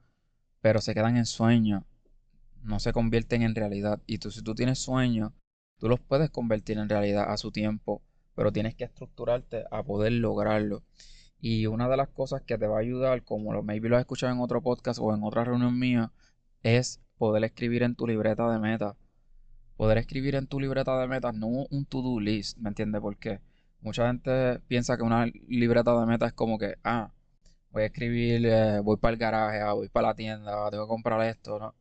pero 0.60 0.80
se 0.80 0.92
quedan 0.92 1.16
en 1.16 1.24
sueño, 1.24 1.86
no 2.62 2.80
se 2.80 2.92
convierten 2.92 3.42
en 3.42 3.54
realidad. 3.54 4.02
Y 4.06 4.18
tú, 4.18 4.32
si 4.32 4.42
tú 4.42 4.56
tienes 4.56 4.80
sueño, 4.80 5.32
Tú 5.84 5.90
los 5.90 6.00
puedes 6.00 6.30
convertir 6.30 6.78
en 6.78 6.88
realidad 6.88 7.30
a 7.30 7.36
su 7.36 7.52
tiempo, 7.52 8.00
pero 8.34 8.50
tienes 8.50 8.74
que 8.74 8.84
estructurarte 8.84 9.64
a 9.70 9.82
poder 9.82 10.12
lograrlo. 10.12 10.82
Y 11.42 11.66
una 11.66 11.90
de 11.90 11.98
las 11.98 12.08
cosas 12.08 12.40
que 12.40 12.56
te 12.56 12.66
va 12.66 12.78
a 12.78 12.80
ayudar, 12.80 13.22
como 13.22 13.52
lo 13.52 13.62
maybe 13.62 13.90
lo 13.90 13.96
has 13.96 14.00
escuchado 14.00 14.32
en 14.32 14.40
otro 14.40 14.62
podcast 14.62 14.98
o 14.98 15.14
en 15.14 15.22
otra 15.22 15.44
reunión 15.44 15.78
mía, 15.78 16.10
es 16.62 17.02
poder 17.18 17.44
escribir 17.44 17.82
en 17.82 17.96
tu 17.96 18.06
libreta 18.06 18.50
de 18.50 18.58
metas. 18.60 18.96
Poder 19.76 19.98
escribir 19.98 20.36
en 20.36 20.46
tu 20.46 20.58
libreta 20.58 20.98
de 20.98 21.06
metas, 21.06 21.34
no 21.34 21.48
un 21.48 21.84
to-do 21.84 22.18
list, 22.18 22.56
¿me 22.56 22.70
entiendes 22.70 23.02
por 23.02 23.18
qué? 23.18 23.42
Mucha 23.82 24.06
gente 24.06 24.60
piensa 24.60 24.96
que 24.96 25.02
una 25.02 25.26
libreta 25.48 26.00
de 26.00 26.06
metas 26.06 26.28
es 26.28 26.34
como 26.34 26.56
que, 26.56 26.76
ah, 26.82 27.12
voy 27.72 27.82
a 27.82 27.86
escribir, 27.88 28.46
eh, 28.46 28.80
voy 28.80 28.96
para 28.96 29.12
el 29.12 29.18
garaje, 29.18 29.60
ah, 29.60 29.74
voy 29.74 29.90
para 29.90 30.08
la 30.08 30.14
tienda, 30.14 30.66
ah, 30.66 30.70
tengo 30.70 30.86
que 30.86 30.88
comprar 30.88 31.20
esto, 31.26 31.58
¿no? 31.58 31.74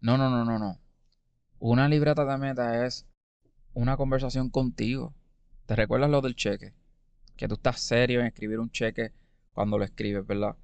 No, 0.00 0.16
no, 0.16 0.30
no, 0.30 0.46
no, 0.46 0.58
no. 0.58 0.78
Una 1.58 1.90
libreta 1.90 2.24
de 2.24 2.38
metas 2.38 2.74
es 2.76 3.13
una 3.74 3.96
conversación 3.96 4.50
contigo. 4.50 5.14
¿Te 5.66 5.76
recuerdas 5.76 6.10
lo 6.10 6.20
del 6.20 6.36
cheque? 6.36 6.72
Que 7.36 7.48
tú 7.48 7.54
estás 7.54 7.80
serio 7.80 8.20
en 8.20 8.26
escribir 8.26 8.60
un 8.60 8.70
cheque 8.70 9.12
cuando 9.52 9.78
lo 9.78 9.84
escribes, 9.84 10.26
¿verdad? 10.26 10.56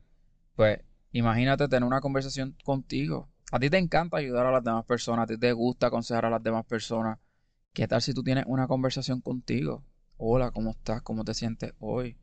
Pues 0.55 0.81
imagínate 1.12 1.69
tener 1.69 1.87
una 1.87 2.00
conversación 2.00 2.57
contigo. 2.64 3.29
A 3.52 3.59
ti 3.59 3.69
te 3.69 3.79
encanta 3.79 4.19
ayudar 4.19 4.47
a 4.47 4.52
las 4.52 4.62
demás 4.62 4.85
personas, 4.85 5.25
a 5.25 5.26
ti 5.26 5.37
te 5.37 5.52
gusta 5.52 5.88
aconsejar 5.88 6.25
a 6.25 6.31
las 6.31 6.43
demás 6.43 6.64
personas. 6.64 7.19
¿Qué 7.73 7.88
tal 7.88 8.02
si 8.02 8.14
tú 8.14 8.23
tienes 8.23 8.45
una 8.47 8.69
conversación 8.69 9.21
contigo? 9.21 9.85
Hola, 10.17 10.50
¿cómo 10.50 10.71
estás? 10.71 11.02
¿Cómo 11.02 11.25
te 11.25 11.35
sientes 11.35 11.73
hoy? 11.79 12.17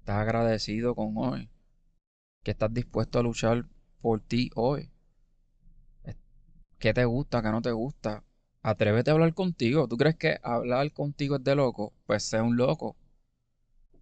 ¿Estás 0.00 0.16
agradecido 0.16 0.94
con 0.94 1.16
hoy? 1.16 1.50
¿Qué 2.42 2.52
estás 2.52 2.72
dispuesto 2.72 3.18
a 3.18 3.22
luchar 3.22 3.66
por 4.00 4.20
ti 4.20 4.50
hoy? 4.54 4.90
¿Qué 6.78 6.94
te 6.94 7.04
gusta? 7.04 7.42
¿Qué 7.42 7.50
no 7.50 7.60
te 7.60 7.72
gusta? 7.72 8.24
Atrévete 8.62 9.10
a 9.10 9.14
hablar 9.14 9.34
contigo. 9.34 9.88
¿Tú 9.88 9.96
crees 9.96 10.16
que 10.16 10.38
hablar 10.42 10.92
contigo 10.92 11.36
es 11.36 11.44
de 11.44 11.54
loco? 11.54 11.92
Pues 12.06 12.24
sé 12.24 12.40
un 12.40 12.56
loco. 12.56 12.96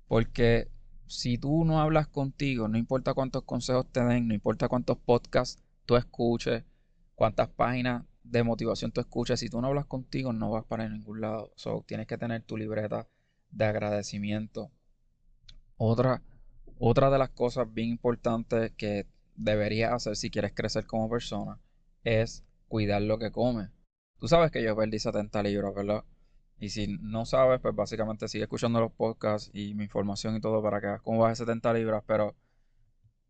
Porque 0.08 0.68
si 1.06 1.38
tú 1.38 1.64
no 1.64 1.80
hablas 1.80 2.08
contigo, 2.08 2.68
no 2.68 2.78
importa 2.78 3.14
cuántos 3.14 3.42
consejos 3.44 3.86
te 3.92 4.04
den, 4.04 4.28
no 4.28 4.34
importa 4.34 4.68
cuántos 4.68 4.98
podcasts 4.98 5.62
tú 5.84 5.96
escuches, 5.96 6.64
cuántas 7.14 7.48
páginas 7.48 8.04
de 8.24 8.42
motivación 8.42 8.90
tú 8.90 9.00
escuches, 9.00 9.38
si 9.40 9.48
tú 9.48 9.60
no 9.60 9.68
hablas 9.68 9.86
contigo, 9.86 10.32
no 10.32 10.50
vas 10.50 10.64
para 10.64 10.88
ningún 10.88 11.20
lado. 11.20 11.52
So, 11.56 11.84
tienes 11.86 12.06
que 12.06 12.18
tener 12.18 12.42
tu 12.42 12.56
libreta 12.56 13.08
de 13.50 13.64
agradecimiento. 13.64 14.70
Otra, 15.76 16.22
otra 16.78 17.10
de 17.10 17.18
las 17.18 17.30
cosas 17.30 17.72
bien 17.72 17.90
importantes 17.90 18.72
que 18.76 19.06
deberías 19.36 19.92
hacer 19.92 20.16
si 20.16 20.30
quieres 20.30 20.52
crecer 20.54 20.86
como 20.86 21.08
persona 21.08 21.60
es 22.02 22.42
cuidar 22.68 23.02
lo 23.02 23.18
que 23.18 23.30
comes. 23.30 23.68
Tú 24.18 24.28
sabes 24.28 24.50
que 24.50 24.62
yo 24.62 24.76
perdí 24.76 24.98
70 24.98 25.42
libras, 25.42 25.74
¿verdad? 25.74 26.04
Y 26.58 26.70
si 26.70 26.86
no 27.00 27.26
sabes, 27.26 27.60
pues 27.60 27.74
básicamente 27.74 28.28
sigue 28.28 28.44
escuchando 28.44 28.80
los 28.80 28.92
podcasts 28.92 29.50
y 29.52 29.74
mi 29.74 29.84
información 29.84 30.36
y 30.36 30.40
todo 30.40 30.62
para 30.62 30.80
que 30.80 30.86
veas 30.86 31.02
cómo 31.02 31.20
bajar 31.20 31.36
70 31.36 31.72
libras. 31.74 32.02
Pero 32.06 32.34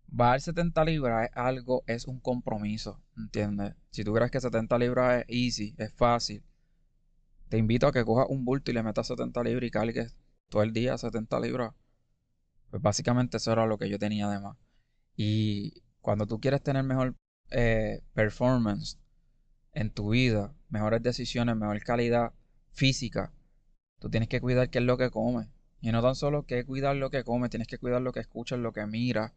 bajar 0.06 0.40
70 0.40 0.84
libras 0.84 1.28
es 1.28 1.36
algo, 1.36 1.82
es 1.86 2.06
un 2.06 2.20
compromiso, 2.20 3.00
¿entiendes? 3.16 3.74
Si 3.90 4.04
tú 4.04 4.14
crees 4.14 4.30
que 4.30 4.40
70 4.40 4.78
libras 4.78 5.24
es 5.26 5.26
easy, 5.28 5.74
es 5.78 5.92
fácil, 5.92 6.44
te 7.48 7.58
invito 7.58 7.86
a 7.86 7.92
que 7.92 8.04
cojas 8.04 8.26
un 8.28 8.44
bulto 8.44 8.70
y 8.70 8.74
le 8.74 8.82
metas 8.82 9.06
70 9.06 9.42
libras 9.44 9.68
y 9.68 9.70
cargues 9.70 10.16
todo 10.48 10.62
el 10.62 10.72
día 10.72 10.98
70 10.98 11.40
libras. 11.40 11.72
Pues 12.70 12.82
básicamente 12.82 13.36
eso 13.36 13.52
era 13.52 13.66
lo 13.66 13.78
que 13.78 13.88
yo 13.88 13.98
tenía 13.98 14.28
de 14.28 14.40
más. 14.40 14.56
Y 15.16 15.82
cuando 16.00 16.26
tú 16.26 16.40
quieres 16.40 16.62
tener 16.62 16.82
mejor 16.82 17.14
eh, 17.50 18.02
performance 18.14 18.98
en 19.72 19.90
tu 19.90 20.10
vida, 20.10 20.55
mejores 20.68 21.02
decisiones, 21.02 21.56
mejor 21.56 21.82
calidad 21.82 22.32
física, 22.72 23.32
tú 23.98 24.10
tienes 24.10 24.28
que 24.28 24.40
cuidar 24.40 24.70
qué 24.70 24.78
es 24.78 24.84
lo 24.84 24.96
que 24.98 25.10
comes. 25.10 25.48
Y 25.80 25.92
no 25.92 26.02
tan 26.02 26.14
solo 26.14 26.46
que 26.46 26.64
cuidar 26.64 26.96
lo 26.96 27.10
que 27.10 27.24
comes, 27.24 27.50
tienes 27.50 27.68
que 27.68 27.78
cuidar 27.78 28.02
lo 28.02 28.12
que 28.12 28.20
escuchas, 28.20 28.58
lo 28.58 28.72
que 28.72 28.86
miras. 28.86 29.32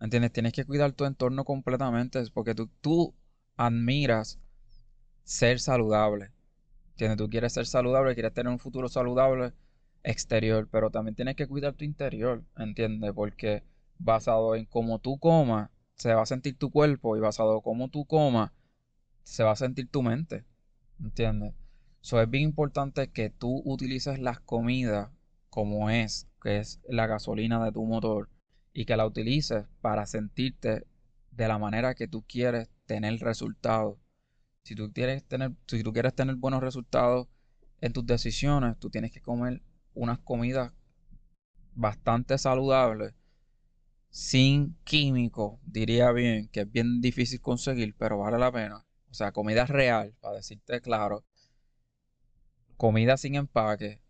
¿Entiendes? 0.00 0.32
Tienes 0.32 0.52
que 0.52 0.64
cuidar 0.64 0.92
tu 0.92 1.04
entorno 1.04 1.44
completamente 1.44 2.22
porque 2.32 2.54
tú, 2.54 2.68
tú 2.80 3.14
admiras 3.56 4.38
ser 5.24 5.60
saludable. 5.60 6.30
¿Entiendes? 6.90 7.18
Tú 7.18 7.28
quieres 7.28 7.52
ser 7.52 7.66
saludable, 7.66 8.14
quieres 8.14 8.34
tener 8.34 8.52
un 8.52 8.58
futuro 8.58 8.88
saludable 8.88 9.52
exterior, 10.02 10.68
pero 10.70 10.90
también 10.90 11.14
tienes 11.14 11.36
que 11.36 11.46
cuidar 11.46 11.74
tu 11.74 11.84
interior, 11.84 12.42
¿entiendes? 12.56 13.12
Porque 13.14 13.62
basado 13.98 14.54
en 14.56 14.66
cómo 14.66 14.98
tú 14.98 15.18
comas, 15.18 15.70
se 15.94 16.12
va 16.14 16.22
a 16.22 16.26
sentir 16.26 16.58
tu 16.58 16.70
cuerpo 16.70 17.16
y 17.16 17.20
basado 17.20 17.54
en 17.56 17.60
cómo 17.60 17.88
tú 17.88 18.04
comas, 18.04 18.50
se 19.22 19.44
va 19.44 19.52
a 19.52 19.56
sentir 19.56 19.88
tu 19.88 20.02
mente, 20.02 20.44
¿entiendes? 21.00 21.54
So, 22.00 22.20
es 22.20 22.28
bien 22.28 22.44
importante 22.44 23.10
que 23.10 23.30
tú 23.30 23.62
utilices 23.64 24.18
las 24.18 24.40
comidas 24.40 25.10
como 25.50 25.90
es, 25.90 26.28
que 26.42 26.58
es 26.58 26.80
la 26.88 27.06
gasolina 27.06 27.64
de 27.64 27.72
tu 27.72 27.84
motor, 27.84 28.28
y 28.72 28.84
que 28.86 28.96
la 28.96 29.06
utilices 29.06 29.66
para 29.80 30.06
sentirte 30.06 30.86
de 31.30 31.48
la 31.48 31.58
manera 31.58 31.94
que 31.94 32.08
tú 32.08 32.24
quieres 32.26 32.70
tener 32.86 33.20
resultados. 33.20 33.98
Si 34.64 34.74
tú 34.74 34.92
quieres 34.92 35.24
tener, 35.24 35.52
si 35.66 35.82
tú 35.82 35.92
quieres 35.92 36.14
tener 36.14 36.36
buenos 36.36 36.60
resultados 36.60 37.28
en 37.80 37.92
tus 37.92 38.06
decisiones, 38.06 38.78
tú 38.78 38.90
tienes 38.90 39.12
que 39.12 39.20
comer 39.20 39.62
unas 39.94 40.18
comidas 40.20 40.72
bastante 41.74 42.38
saludables, 42.38 43.14
sin 44.10 44.76
químicos, 44.84 45.58
diría 45.64 46.12
bien, 46.12 46.48
que 46.48 46.60
es 46.60 46.70
bien 46.72 47.00
difícil 47.00 47.40
conseguir, 47.40 47.94
pero 47.98 48.18
vale 48.18 48.38
la 48.38 48.52
pena. 48.52 48.84
O 49.12 49.14
sea, 49.14 49.30
comida 49.30 49.66
real, 49.66 50.14
para 50.22 50.36
decirte 50.36 50.80
claro, 50.80 51.22
comida 52.78 53.18
sin 53.18 53.34
empaque. 53.34 54.00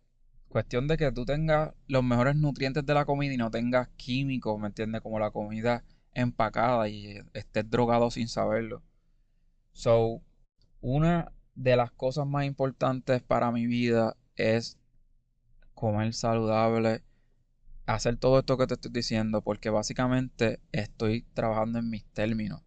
Cuestión 0.47 0.87
de 0.87 0.95
que 0.95 1.11
tú 1.11 1.25
tengas 1.25 1.73
los 1.87 2.05
mejores 2.05 2.37
nutrientes 2.37 2.85
de 2.85 2.93
la 2.93 3.03
comida 3.03 3.33
y 3.33 3.37
no 3.37 3.51
tengas 3.51 3.89
químicos, 3.97 4.57
¿me 4.57 4.67
entiendes? 4.67 5.01
Como 5.01 5.19
la 5.19 5.31
comida 5.31 5.83
empacada 6.13 6.87
y 6.87 7.19
estés 7.33 7.69
drogado 7.69 8.11
sin 8.11 8.29
saberlo. 8.29 8.81
So, 9.73 10.21
una 10.79 11.33
de 11.53 11.75
las 11.75 11.91
cosas 11.91 12.25
más 12.25 12.45
importantes 12.45 13.21
para 13.21 13.51
mi 13.51 13.67
vida 13.67 14.15
es 14.37 14.77
comer 15.73 16.13
saludable, 16.13 17.03
hacer 17.87 18.15
todo 18.15 18.39
esto 18.39 18.57
que 18.57 18.67
te 18.67 18.75
estoy 18.75 18.91
diciendo, 18.93 19.41
porque 19.41 19.69
básicamente 19.69 20.61
estoy 20.71 21.23
trabajando 21.33 21.79
en 21.79 21.89
mis 21.89 22.05
términos. 22.05 22.61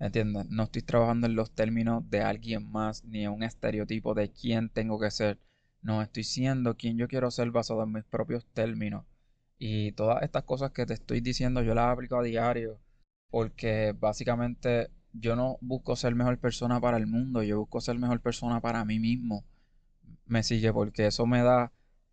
¿Entiendes? 0.00 0.46
No 0.48 0.64
estoy 0.64 0.82
trabajando 0.82 1.26
en 1.26 1.34
los 1.34 1.50
términos 1.50 2.08
de 2.08 2.22
alguien 2.22 2.70
más, 2.70 3.04
ni 3.04 3.24
en 3.24 3.32
un 3.32 3.42
estereotipo 3.42 4.14
de 4.14 4.30
quién 4.30 4.68
tengo 4.68 5.00
que 5.00 5.10
ser. 5.10 5.38
No, 5.82 6.02
estoy 6.02 6.24
siendo 6.24 6.76
quien 6.76 6.98
yo 6.98 7.08
quiero 7.08 7.30
ser 7.30 7.50
basado 7.50 7.82
en 7.82 7.92
mis 7.92 8.04
propios 8.04 8.46
términos. 8.52 9.04
Y 9.58 9.92
todas 9.92 10.22
estas 10.22 10.44
cosas 10.44 10.70
que 10.70 10.86
te 10.86 10.94
estoy 10.94 11.20
diciendo 11.20 11.62
yo 11.62 11.74
las 11.74 11.92
aplico 11.92 12.16
a 12.16 12.22
diario 12.22 12.78
porque 13.30 13.94
básicamente 13.98 14.90
yo 15.12 15.36
no 15.36 15.58
busco 15.60 15.96
ser 15.96 16.14
mejor 16.14 16.38
persona 16.38 16.80
para 16.80 16.96
el 16.96 17.06
mundo, 17.06 17.42
yo 17.42 17.58
busco 17.58 17.80
ser 17.80 17.98
mejor 17.98 18.20
persona 18.20 18.60
para 18.60 18.84
mí 18.84 18.98
mismo. 18.98 19.44
Me 20.26 20.42
sigue 20.42 20.72
porque 20.72 21.06
eso 21.06 21.26
me 21.26 21.42
da 21.42 21.72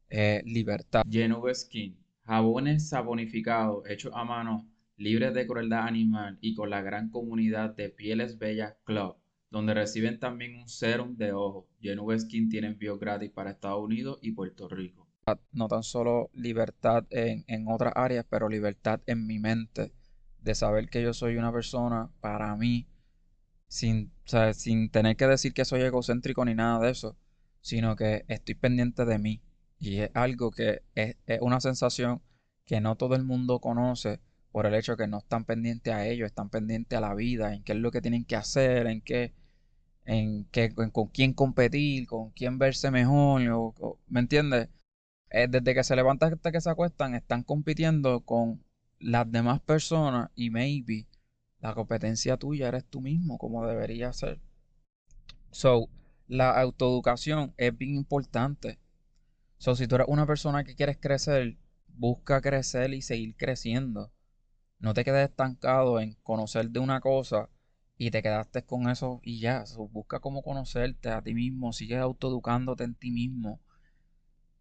eh, 0.09 0.41
libertad. 0.45 1.03
Genuve 1.09 1.53
Skin, 1.53 1.97
jabones 2.23 2.89
sabonificados 2.89 3.87
hechos 3.89 4.13
a 4.15 4.23
mano, 4.23 4.67
libres 4.97 5.33
de 5.33 5.47
crueldad 5.47 5.87
animal 5.87 6.37
y 6.41 6.55
con 6.55 6.69
la 6.69 6.81
gran 6.81 7.09
comunidad 7.09 7.75
de 7.75 7.89
Pieles 7.89 8.37
Bellas 8.37 8.75
Club 8.83 9.17
donde 9.55 9.73
reciben 9.73 10.19
también 10.19 10.55
un 10.55 10.67
serum 10.67 11.15
de 11.15 11.31
ojo. 11.31 11.69
Genuve 11.79 12.19
Skin 12.19 12.49
tiene 12.49 12.67
envío 12.67 12.97
gratis 12.97 13.31
para 13.31 13.51
Estados 13.51 13.81
Unidos 13.81 14.19
y 14.21 14.33
Puerto 14.33 14.67
Rico. 14.67 15.07
No 15.53 15.69
tan 15.69 15.81
solo 15.81 16.29
libertad 16.33 17.05
en, 17.09 17.45
en 17.47 17.65
otras 17.69 17.93
áreas, 17.95 18.25
pero 18.29 18.49
libertad 18.49 18.99
en 19.05 19.25
mi 19.25 19.39
mente. 19.39 19.93
De 20.41 20.55
saber 20.55 20.89
que 20.89 21.01
yo 21.01 21.13
soy 21.13 21.37
una 21.37 21.53
persona 21.53 22.11
para 22.19 22.53
mí, 22.57 22.89
sin, 23.69 24.11
sin 24.53 24.89
tener 24.89 25.15
que 25.15 25.25
decir 25.25 25.53
que 25.53 25.63
soy 25.63 25.83
egocéntrico 25.83 26.43
ni 26.43 26.53
nada 26.53 26.79
de 26.79 26.91
eso, 26.91 27.17
sino 27.61 27.95
que 27.95 28.25
estoy 28.27 28.55
pendiente 28.55 29.05
de 29.05 29.19
mí. 29.19 29.41
Y 29.79 29.99
es 29.99 30.11
algo 30.13 30.51
que 30.51 30.81
es, 30.95 31.15
es 31.27 31.39
una 31.41 31.61
sensación 31.61 32.21
que 32.65 32.81
no 32.81 32.97
todo 32.97 33.15
el 33.15 33.23
mundo 33.23 33.59
conoce 33.59 34.19
por 34.55 34.65
el 34.65 34.73
hecho 34.73 34.93
de 34.93 35.03
que 35.03 35.07
no 35.09 35.17
están 35.17 35.43
pendientes 35.43 35.93
a 35.93 36.07
ellos, 36.07 36.27
están 36.27 36.49
pendientes 36.49 36.97
a 36.97 37.01
la 37.01 37.13
vida, 37.13 37.53
en 37.53 37.61
qué 37.61 37.73
es 37.73 37.77
lo 37.77 37.91
que 37.91 38.01
tienen 38.01 38.23
que 38.23 38.37
hacer, 38.37 38.87
en 38.87 39.01
qué, 39.01 39.33
en 40.05 40.45
qué, 40.45 40.73
con 40.73 41.07
quién 41.09 41.33
competir, 41.33 42.07
con 42.07 42.29
quién 42.29 42.57
verse 42.57 42.89
mejor, 42.89 43.41
¿me 44.07 44.21
entiendes? 44.21 44.69
Eh, 45.29 45.47
desde 45.49 45.73
que 45.73 45.83
se 45.83 45.93
levantan 45.97 46.35
hasta 46.35 46.53
que 46.53 46.61
se 46.61 46.69
acuestan, 46.69 47.15
están 47.15 47.43
compitiendo 47.43 48.21
con 48.21 48.63
las 48.97 49.29
demás 49.29 49.59
personas 49.59 50.29
y 50.35 50.51
maybe 50.51 51.05
la 51.59 51.73
competencia 51.73 52.37
tuya 52.37 52.69
eres 52.69 52.85
tú 52.85 53.01
mismo, 53.01 53.37
como 53.37 53.67
debería 53.67 54.13
ser. 54.13 54.39
So, 55.51 55.89
la 56.29 56.51
autoeducación 56.61 57.53
es 57.57 57.77
bien 57.77 57.95
importante. 57.95 58.79
So, 59.57 59.75
si 59.75 59.85
tú 59.85 59.95
eres 59.95 60.07
una 60.07 60.25
persona 60.25 60.63
que 60.63 60.75
quieres 60.75 60.95
crecer, 60.97 61.57
busca 61.89 62.39
crecer 62.39 62.93
y 62.93 63.01
seguir 63.01 63.35
creciendo. 63.35 64.14
No 64.79 64.93
te 64.93 65.03
quedes 65.03 65.29
estancado 65.29 65.99
en 65.99 66.15
conocer 66.23 66.69
de 66.69 66.79
una 66.79 67.01
cosa 67.01 67.49
y 67.97 68.11
te 68.11 68.21
quedaste 68.21 68.63
con 68.63 68.89
eso 68.89 69.19
y 69.23 69.39
ya. 69.39 69.63
busca 69.91 70.19
cómo 70.19 70.41
conocerte 70.41 71.09
a 71.09 71.21
ti 71.21 71.33
mismo, 71.33 71.73
sigue 71.73 71.97
autoeducándote 71.97 72.83
en 72.83 72.95
ti 72.95 73.11
mismo. 73.11 73.61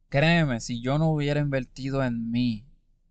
créeme, 0.08 0.60
si 0.60 0.80
yo 0.80 0.98
no 0.98 1.10
hubiera 1.10 1.40
invertido 1.40 2.04
en 2.04 2.30
mí, 2.30 2.66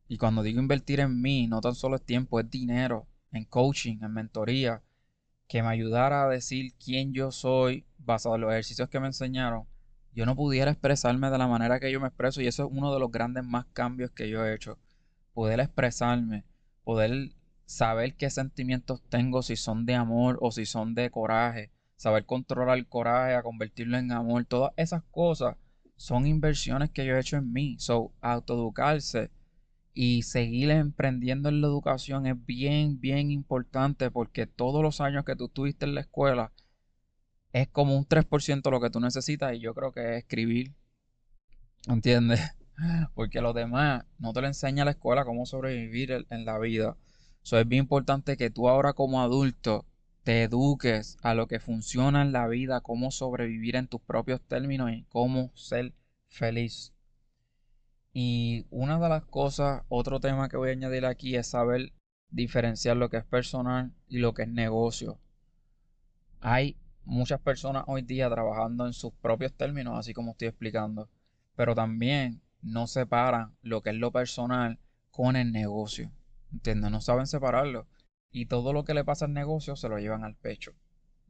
y 0.07 0.17
cuando 0.17 0.41
digo 0.43 0.62
invertir 0.62 1.01
en 1.01 1.22
mí, 1.22 1.48
no 1.48 1.60
tan 1.62 1.75
solo 1.75 1.98
es 1.98 2.05
tiempo, 2.05 2.39
es 2.39 2.50
dinero, 2.50 3.07
en 3.31 3.45
coaching, 3.45 3.98
en 4.01 4.13
mentoría, 4.13 4.83
que 5.48 5.62
me 5.62 5.69
ayudara 5.69 6.24
a 6.24 6.29
decir 6.29 6.74
quién 6.83 7.13
yo 7.13 7.31
soy 7.31 7.86
basado 7.98 8.36
en 8.36 8.41
los 8.41 8.51
ejercicios 8.51 8.89
que 8.89 9.00
me 9.00 9.07
enseñaron, 9.07 9.67
yo 10.13 10.25
no 10.25 10.36
pudiera 10.36 10.72
expresarme 10.72 11.29
de 11.29 11.38
la 11.38 11.48
manera 11.48 11.79
que 11.79 11.91
yo 11.91 12.00
me 12.00 12.07
expreso 12.07 12.41
y 12.41 12.48
eso 12.48 12.65
es 12.65 12.69
uno 12.72 12.93
de 12.93 13.00
los 13.00 13.12
grandes 13.12 13.43
más 13.43 13.65
cambios 13.74 14.12
que 14.12 14.29
yo 14.29 14.45
he 14.45 14.53
hecho. 14.53 14.77
Poder 15.33 15.60
expresarme, 15.60 16.45
poder 16.83 17.31
saber 17.65 18.15
qué 18.15 18.29
sentimientos 18.29 19.01
tengo, 19.09 19.41
si 19.41 19.55
son 19.55 19.85
de 19.85 19.95
amor 19.95 20.37
o 20.41 20.51
si 20.51 20.65
son 20.65 20.95
de 20.95 21.09
coraje, 21.09 21.71
saber 21.95 22.25
controlar 22.25 22.77
el 22.77 22.87
coraje, 22.87 23.35
a 23.35 23.43
convertirlo 23.43 23.97
en 23.97 24.11
amor, 24.11 24.45
todas 24.45 24.73
esas 24.77 25.03
cosas 25.11 25.57
son 25.95 26.27
inversiones 26.27 26.91
que 26.91 27.05
yo 27.05 27.15
he 27.15 27.19
hecho 27.19 27.37
en 27.37 27.51
mí. 27.51 27.77
So, 27.79 28.13
autoeducarse 28.21 29.31
y 29.93 30.23
seguir 30.23 30.71
emprendiendo 30.71 31.49
en 31.49 31.61
la 31.61 31.67
educación 31.67 32.25
es 32.25 32.45
bien, 32.45 32.99
bien 32.99 33.31
importante 33.31 34.09
porque 34.11 34.47
todos 34.47 34.81
los 34.81 35.01
años 35.01 35.23
que 35.23 35.35
tú 35.35 35.45
estuviste 35.45 35.85
en 35.85 35.95
la 35.95 36.01
escuela 36.01 36.51
es 37.53 37.67
como 37.67 37.95
un 37.95 38.05
3% 38.05 38.71
lo 38.71 38.81
que 38.81 38.89
tú 38.89 38.99
necesitas 38.99 39.53
y 39.53 39.59
yo 39.59 39.73
creo 39.73 39.91
que 39.91 40.13
es 40.13 40.23
escribir. 40.23 40.73
¿Entiendes? 41.87 42.39
Porque 43.13 43.41
lo 43.41 43.53
demás 43.53 44.05
no 44.19 44.33
te 44.33 44.41
lo 44.41 44.47
enseña 44.47 44.85
la 44.85 44.91
escuela 44.91 45.25
cómo 45.25 45.45
sobrevivir 45.45 46.25
en 46.29 46.45
la 46.45 46.59
vida. 46.59 46.97
Eso 47.43 47.59
es 47.59 47.67
bien 47.67 47.83
importante 47.83 48.37
que 48.37 48.49
tú 48.49 48.69
ahora 48.69 48.93
como 48.93 49.21
adulto 49.21 49.85
te 50.23 50.43
eduques 50.43 51.17
a 51.21 51.33
lo 51.33 51.47
que 51.47 51.59
funciona 51.59 52.21
en 52.21 52.31
la 52.31 52.47
vida, 52.47 52.81
cómo 52.81 53.11
sobrevivir 53.11 53.75
en 53.75 53.87
tus 53.87 54.01
propios 54.01 54.41
términos 54.41 54.91
y 54.91 55.03
cómo 55.09 55.51
ser 55.55 55.93
feliz. 56.29 56.93
Y 58.13 58.65
una 58.69 58.99
de 58.99 59.09
las 59.09 59.25
cosas, 59.25 59.83
otro 59.89 60.19
tema 60.19 60.47
que 60.47 60.57
voy 60.57 60.69
a 60.69 60.73
añadir 60.73 61.05
aquí 61.05 61.35
es 61.35 61.47
saber 61.47 61.91
diferenciar 62.29 62.95
lo 62.95 63.09
que 63.09 63.17
es 63.17 63.25
personal 63.25 63.91
y 64.07 64.19
lo 64.19 64.33
que 64.33 64.43
es 64.43 64.49
negocio. 64.49 65.19
Hay 66.39 66.77
muchas 67.05 67.41
personas 67.41 67.83
hoy 67.87 68.03
día 68.03 68.29
trabajando 68.29 68.85
en 68.85 68.93
sus 68.93 69.13
propios 69.13 69.53
términos, 69.53 69.97
así 69.97 70.13
como 70.13 70.31
estoy 70.31 70.49
explicando, 70.49 71.09
pero 71.55 71.75
también 71.75 72.42
no 72.63 72.88
separan 72.88 73.55
lo 73.62 73.82
que 73.82 73.91
es 73.91 73.96
lo 73.96 74.12
personal 74.12 74.79
con 75.12 75.36
el 75.36 75.51
negocio. 75.51 76.12
¿Entiendes? 76.51 76.91
No 76.91 77.01
saben 77.01 77.27
separarlo. 77.27 77.88
Y 78.32 78.48
todo 78.48 78.74
lo 78.74 78.84
que 78.84 78.93
le 78.93 79.03
pasa 79.03 79.25
al 79.25 79.34
negocio 79.34 79.75
se 79.75 79.89
lo 79.89 80.00
llevan 80.00 80.24
al 80.24 80.36
pecho. 80.36 80.74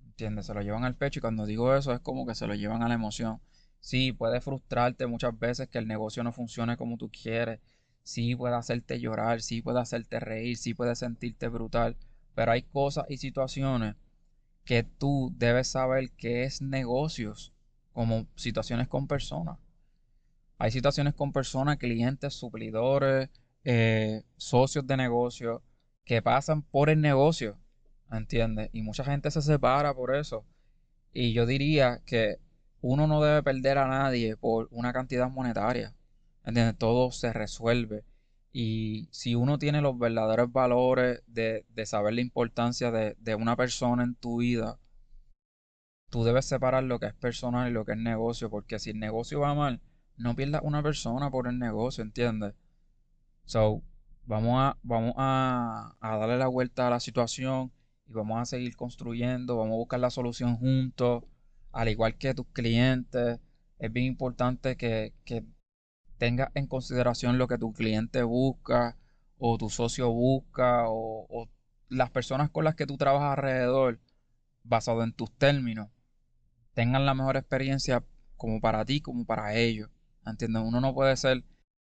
¿Entiendes? 0.06 0.46
Se 0.46 0.54
lo 0.54 0.62
llevan 0.62 0.86
al 0.86 0.96
pecho 0.96 1.20
y 1.20 1.22
cuando 1.22 1.46
digo 1.46 1.76
eso 1.76 1.92
es 1.94 2.00
como 2.00 2.26
que 2.26 2.36
se 2.36 2.48
lo 2.48 2.56
llevan 2.56 2.84
a 2.84 2.88
la 2.88 2.94
emoción. 2.94 3.42
Sí, 3.80 4.14
puede 4.14 4.40
frustrarte 4.40 5.08
muchas 5.08 5.38
veces 5.38 5.68
que 5.68 5.80
el 5.80 5.88
negocio 5.88 6.24
no 6.24 6.32
funcione 6.32 6.78
como 6.78 6.98
tú 6.98 7.10
quieres. 7.10 7.60
Sí, 8.04 8.36
puede 8.36 8.56
hacerte 8.56 9.00
llorar, 9.00 9.42
sí 9.42 9.62
puede 9.62 9.80
hacerte 9.80 10.20
reír, 10.20 10.58
sí 10.58 10.74
puede 10.74 10.96
sentirte 10.96 11.48
brutal. 11.50 11.98
Pero 12.36 12.52
hay 12.52 12.64
cosas 12.64 13.06
y 13.10 13.18
situaciones 13.18 13.96
que 14.66 14.84
tú 14.84 15.34
debes 15.38 15.68
saber 15.68 16.12
que 16.12 16.44
es 16.44 16.62
negocios, 16.62 17.54
como 17.92 18.28
situaciones 18.36 18.88
con 18.88 19.08
personas. 19.08 19.58
Hay 20.64 20.72
situaciones 20.72 21.14
con 21.14 21.34
personas, 21.34 21.76
clientes, 21.76 22.34
suplidores, 22.36 23.30
eh, 23.66 24.24
socios 24.38 24.88
de 24.88 24.96
negocio 24.96 25.62
que 26.06 26.22
pasan 26.22 26.62
por 26.62 26.90
el 26.90 27.02
negocio, 27.02 27.58
¿entiendes? 28.10 28.70
Y 28.72 28.82
mucha 28.82 29.04
gente 29.04 29.30
se 29.30 29.42
separa 29.42 29.94
por 29.94 30.16
eso. 30.16 30.46
Y 31.12 31.34
yo 31.34 31.46
diría 31.46 32.02
que 32.06 32.38
uno 32.80 33.08
no 33.08 33.22
debe 33.22 33.44
perder 33.44 33.78
a 33.78 33.90
nadie 33.90 34.38
por 34.38 34.70
una 34.72 34.94
cantidad 34.94 35.30
monetaria. 35.30 35.94
¿Entiendes? 36.46 36.78
Todo 36.78 37.12
se 37.12 37.34
resuelve. 37.34 38.06
Y 38.54 39.10
si 39.12 39.36
uno 39.36 39.58
tiene 39.58 39.82
los 39.82 40.00
verdaderos 40.00 40.50
valores 40.54 41.24
de, 41.28 41.66
saber 41.86 42.14
la 42.14 42.22
importancia 42.22 42.90
de, 42.90 43.18
de, 43.20 43.36
una 43.36 43.58
persona 43.58 44.04
en 44.04 44.16
tu 44.16 44.38
vida, 44.38 44.80
tú 46.10 46.24
debes 46.24 46.46
separar 46.46 46.86
lo 46.86 47.02
que 47.02 47.08
es 47.08 47.14
personal 47.14 47.70
y 47.70 47.74
lo 47.74 47.84
que 47.84 47.92
es 47.92 47.98
negocio. 47.98 48.50
Porque 48.50 48.80
si 48.80 48.92
el 48.92 49.00
negocio 49.00 49.42
va 49.42 49.54
mal, 49.54 49.82
no 50.18 50.36
pierdas 50.36 50.62
una 50.64 50.84
persona 50.84 51.30
por 51.32 51.48
el 51.48 51.60
negocio, 51.60 52.04
¿entiendes? 52.04 52.54
So, 53.46 53.82
vamos 54.26 54.60
a, 54.60 54.78
vamos 54.84 55.14
a, 55.18 55.96
a 56.00 56.18
darle 56.18 56.38
la 56.38 56.48
vuelta 56.48 56.88
a 56.88 56.90
la 56.90 57.00
situación 57.00 57.72
y 58.08 58.14
vamos 58.14 58.40
a 58.40 58.46
seguir 58.46 58.76
construyendo, 58.76 59.58
vamos 59.58 59.74
a 59.74 59.78
buscar 59.78 60.00
la 60.00 60.10
solución 60.10 60.58
juntos 60.58 61.24
al 61.74 61.90
igual 61.90 62.18
que 62.18 62.34
tus 62.34 62.46
clientes, 62.54 63.40
es 63.80 63.92
bien 63.92 64.06
importante 64.06 64.78
que, 64.78 65.14
que 65.26 65.44
tengas 66.18 66.52
en 66.54 66.68
consideración 66.68 67.38
lo 67.38 67.48
que 67.48 67.58
tu 67.58 67.74
cliente 67.74 68.24
busca 68.24 68.96
o 69.38 69.58
tu 69.58 69.70
socio 69.70 70.10
busca 70.12 70.84
o, 70.88 71.50
las 71.90 72.10
personas 72.12 72.50
con 72.50 72.64
las 72.64 72.76
que 72.76 72.88
tú 72.88 72.98
trabajas 72.98 73.38
alrededor, 73.38 74.00
basado 74.64 75.04
en 75.04 75.14
tus 75.14 75.32
términos, 75.32 75.90
tengan 76.74 77.06
la 77.06 77.14
mejor 77.14 77.38
experiencia 77.38 78.04
como 78.38 78.62
para 78.62 78.86
ti, 78.86 79.02
como 79.02 79.26
para 79.26 79.54
ellos. 79.56 79.90
¿Entiendes? 80.26 80.64
Uno 80.66 80.82
no 80.82 80.94
puede 80.94 81.16
ser 81.18 81.44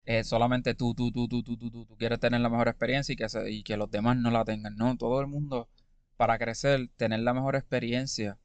eh, 0.07 0.25
solamente 0.25 0.75
tú, 0.75 0.95
tú, 0.95 1.11
tú, 1.13 1.29
tú, 1.29 1.43
tú, 1.43 1.57
tú, 1.57 1.71
tú, 1.71 1.87
tú 1.87 1.97
quieres 1.97 2.21
tener 2.21 2.41
la 2.41 2.51
mejor 2.51 2.69
experiencia 2.69 3.13
y 3.13 3.17
que, 3.17 3.27
y 3.51 3.63
que 3.63 3.77
los 3.77 3.91
demás 3.91 4.17
no 4.17 4.31
la 4.31 4.45
tengan. 4.45 4.77
No, 4.77 4.97
todo 4.97 5.21
el 5.21 5.27
mundo, 5.27 5.69
para 6.17 6.39
crecer, 6.39 6.91
tener 6.97 7.21
la 7.21 7.35
mejor 7.35 7.57
experiencia 7.57 8.39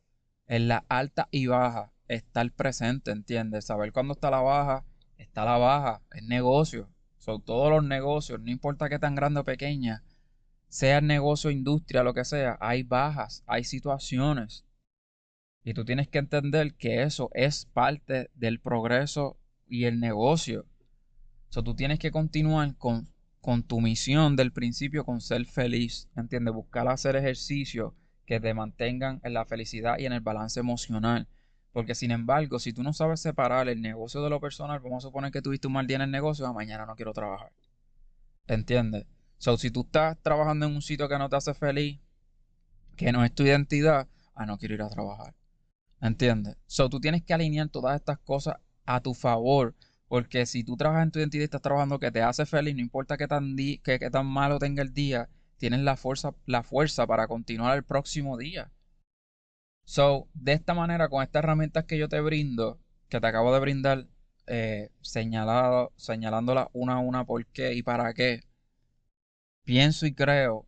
en 0.47 0.67
la 0.67 0.85
alta 0.89 1.27
y 1.31 1.47
baja, 1.47 1.93
estar 2.07 2.51
presente, 2.53 3.11
¿entiendes? 3.11 3.65
Saber 3.65 3.91
cuándo 3.91 4.13
está 4.13 4.31
la 4.31 4.41
baja, 4.41 4.85
está 5.17 5.45
la 5.45 5.57
baja, 5.57 6.01
es 6.11 6.23
negocio. 6.23 6.89
Son 7.17 7.41
todos 7.43 7.69
los 7.69 7.83
negocios, 7.83 8.39
no 8.39 8.49
importa 8.49 8.89
qué 8.89 8.97
tan 8.97 9.15
grande 9.15 9.41
o 9.41 9.43
pequeña, 9.43 10.03
sea 10.69 11.01
negocio, 11.01 11.51
industria, 11.51 12.03
lo 12.03 12.13
que 12.13 12.23
sea, 12.23 12.57
hay 12.61 12.83
bajas, 12.83 13.43
hay 13.47 13.63
situaciones. 13.63 14.65
Y 15.63 15.73
tú 15.73 15.83
tienes 15.83 16.07
que 16.07 16.19
entender 16.19 16.75
que 16.75 17.03
eso 17.03 17.29
es 17.33 17.65
parte 17.65 18.31
del 18.33 18.59
progreso 18.59 19.38
y 19.69 19.85
el 19.85 19.99
negocio. 19.99 20.65
So, 21.49 21.63
tú 21.63 21.75
tienes 21.75 21.99
que 21.99 22.11
continuar 22.11 22.75
con, 22.77 23.07
con 23.41 23.63
tu 23.63 23.81
misión 23.81 24.35
del 24.35 24.51
principio, 24.51 25.05
con 25.05 25.21
ser 25.21 25.45
feliz, 25.45 26.09
¿entiendes? 26.15 26.53
Buscar 26.53 26.87
hacer 26.87 27.15
ejercicio, 27.15 27.95
que 28.29 28.39
te 28.39 28.53
mantengan 28.53 29.19
en 29.23 29.33
la 29.33 29.43
felicidad 29.45 29.97
y 29.97 30.05
en 30.05 30.13
el 30.13 30.21
balance 30.21 30.59
emocional. 30.59 31.27
Porque 31.71 31.95
sin 31.95 32.11
embargo, 32.11 32.59
si 32.59 32.73
tú 32.73 32.83
no 32.83 32.93
sabes 32.93 33.21
separar 33.21 33.67
el 33.69 33.81
negocio 33.81 34.21
de 34.21 34.29
lo 34.29 34.39
personal, 34.39 34.79
vamos 34.79 35.03
a 35.03 35.07
suponer 35.07 35.31
que 35.31 35.41
tuviste 35.41 35.65
un 35.65 35.73
mal 35.73 35.87
día 35.87 35.95
en 35.95 36.03
el 36.03 36.11
negocio, 36.11 36.45
a 36.45 36.49
ah, 36.49 36.53
mañana 36.53 36.85
no 36.85 36.95
quiero 36.95 37.11
trabajar. 37.11 37.51
¿Entiendes? 38.47 39.07
So, 39.39 39.57
si 39.57 39.71
tú 39.71 39.81
estás 39.81 40.17
trabajando 40.21 40.67
en 40.67 40.75
un 40.75 40.81
sitio 40.83 41.09
que 41.09 41.17
no 41.17 41.27
te 41.27 41.37
hace 41.37 41.55
feliz, 41.55 41.99
que 42.95 43.11
no 43.11 43.25
es 43.25 43.33
tu 43.33 43.43
identidad, 43.43 44.07
ah, 44.35 44.45
no 44.45 44.59
quiero 44.59 44.75
ir 44.75 44.81
a 44.83 44.89
trabajar. 44.89 45.33
¿Entiendes? 45.99 46.55
So, 46.67 46.87
tú 46.87 46.99
tienes 46.99 47.23
que 47.23 47.33
alinear 47.33 47.69
todas 47.69 47.95
estas 47.95 48.19
cosas 48.19 48.57
a 48.89 49.01
tu 49.01 49.13
favor. 49.13 49.75
Porque 50.07 50.45
si 50.47 50.63
tú 50.63 50.75
trabajas 50.75 51.03
en 51.03 51.11
tu 51.11 51.19
identidad 51.19 51.41
y 51.41 51.45
estás 51.45 51.61
trabajando 51.61 51.99
que 51.99 52.11
te 52.11 52.21
hace 52.23 52.45
feliz, 52.45 52.75
no 52.75 52.81
importa 52.81 53.17
qué 53.17 53.27
tan, 53.27 53.55
que, 53.55 53.79
qué 53.83 54.09
tan 54.09 54.25
malo 54.25 54.57
tenga 54.57 54.81
el 54.81 54.93
día, 54.93 55.29
tienes 55.57 55.81
la 55.81 55.95
fuerza, 55.95 56.33
la 56.47 56.63
fuerza 56.63 57.05
para 57.05 57.27
continuar 57.27 57.77
el 57.77 57.83
próximo 57.83 58.37
día. 58.37 58.71
So, 59.85 60.27
de 60.33 60.53
esta 60.53 60.73
manera, 60.73 61.09
con 61.09 61.21
estas 61.23 61.43
herramientas 61.43 61.85
que 61.85 61.97
yo 61.99 62.09
te 62.09 62.19
brindo, 62.21 62.79
que 63.09 63.21
te 63.21 63.27
acabo 63.27 63.53
de 63.53 63.59
brindar, 63.59 64.07
eh, 64.47 64.89
señalado, 65.01 65.93
señalándolas 65.95 66.67
una 66.73 66.95
a 66.95 66.99
una 66.99 67.25
por 67.25 67.45
qué 67.47 67.73
y 67.75 67.83
para 67.83 68.13
qué, 68.15 68.41
pienso 69.63 70.07
y 70.07 70.13
creo 70.15 70.65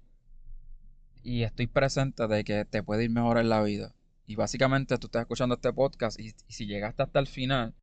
y 1.24 1.44
estoy 1.44 1.68
presente 1.68 2.28
de 2.28 2.44
que 2.44 2.66
te 2.66 2.84
puede 2.84 3.06
ir 3.06 3.10
mejor 3.10 3.40
en 3.40 3.50
la 3.50 3.64
vida. 3.64 3.96
Y 4.28 4.36
básicamente 4.36 4.98
tú 4.98 5.08
estás 5.08 5.22
escuchando 5.22 5.56
este 5.56 5.74
podcast 5.74 6.20
y 6.20 6.34
si 6.48 6.68
llegaste 6.68 7.04
hasta 7.04 7.20
el 7.20 7.28
final 7.28 7.76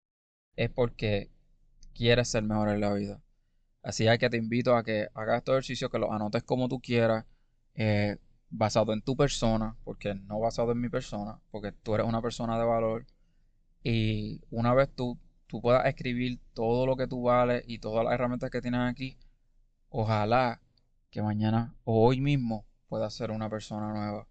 es 0.59 0.71
porque 0.71 1.31
quieres 1.94 2.29
ser 2.29 2.42
mejor 2.42 2.71
en 2.71 2.81
la 2.81 2.92
vida. 2.92 3.23
Así 3.83 4.09
es 4.09 4.18
que 4.18 4.29
te 4.31 4.37
invito 4.37 4.77
a 4.77 4.83
que 4.85 5.09
hagas 5.14 5.38
estos 5.38 5.55
ejercicios, 5.55 5.90
que 5.90 5.99
los 5.99 6.11
anotes 6.11 6.42
como 6.42 6.68
tú 6.68 6.81
quieras, 6.81 7.25
eh, 7.75 8.18
basado 8.51 8.92
en 8.92 9.03
tu 9.03 9.16
persona, 9.16 9.77
porque 9.85 10.14
no 10.14 10.40
basado 10.40 10.73
en 10.73 10.81
mi 10.81 10.88
persona, 10.88 11.40
porque 11.53 11.73
tú 11.73 11.94
eres 11.94 12.07
una 12.07 12.23
persona 12.23 12.59
de 12.59 12.64
valor. 12.64 13.07
Y 13.85 14.42
una 14.51 14.75
vez 14.75 14.90
tú, 14.94 15.18
tú 15.47 15.62
puedas 15.62 15.87
escribir 15.87 16.40
todo 16.55 16.87
lo 16.87 16.97
que 16.97 17.07
tú 17.07 17.23
vales 17.23 17.64
y 17.66 17.79
todas 17.79 18.05
las 18.05 18.14
herramientas 18.14 18.51
que 18.51 18.61
tienes 18.61 18.81
aquí, 18.81 19.16
ojalá 19.90 20.61
que 21.11 21.23
mañana 21.23 21.75
o 21.85 22.07
hoy 22.07 22.21
mismo 22.21 22.66
puedas 22.88 23.14
ser 23.14 23.31
una 23.31 23.49
persona 23.51 23.92
nueva. 23.92 24.29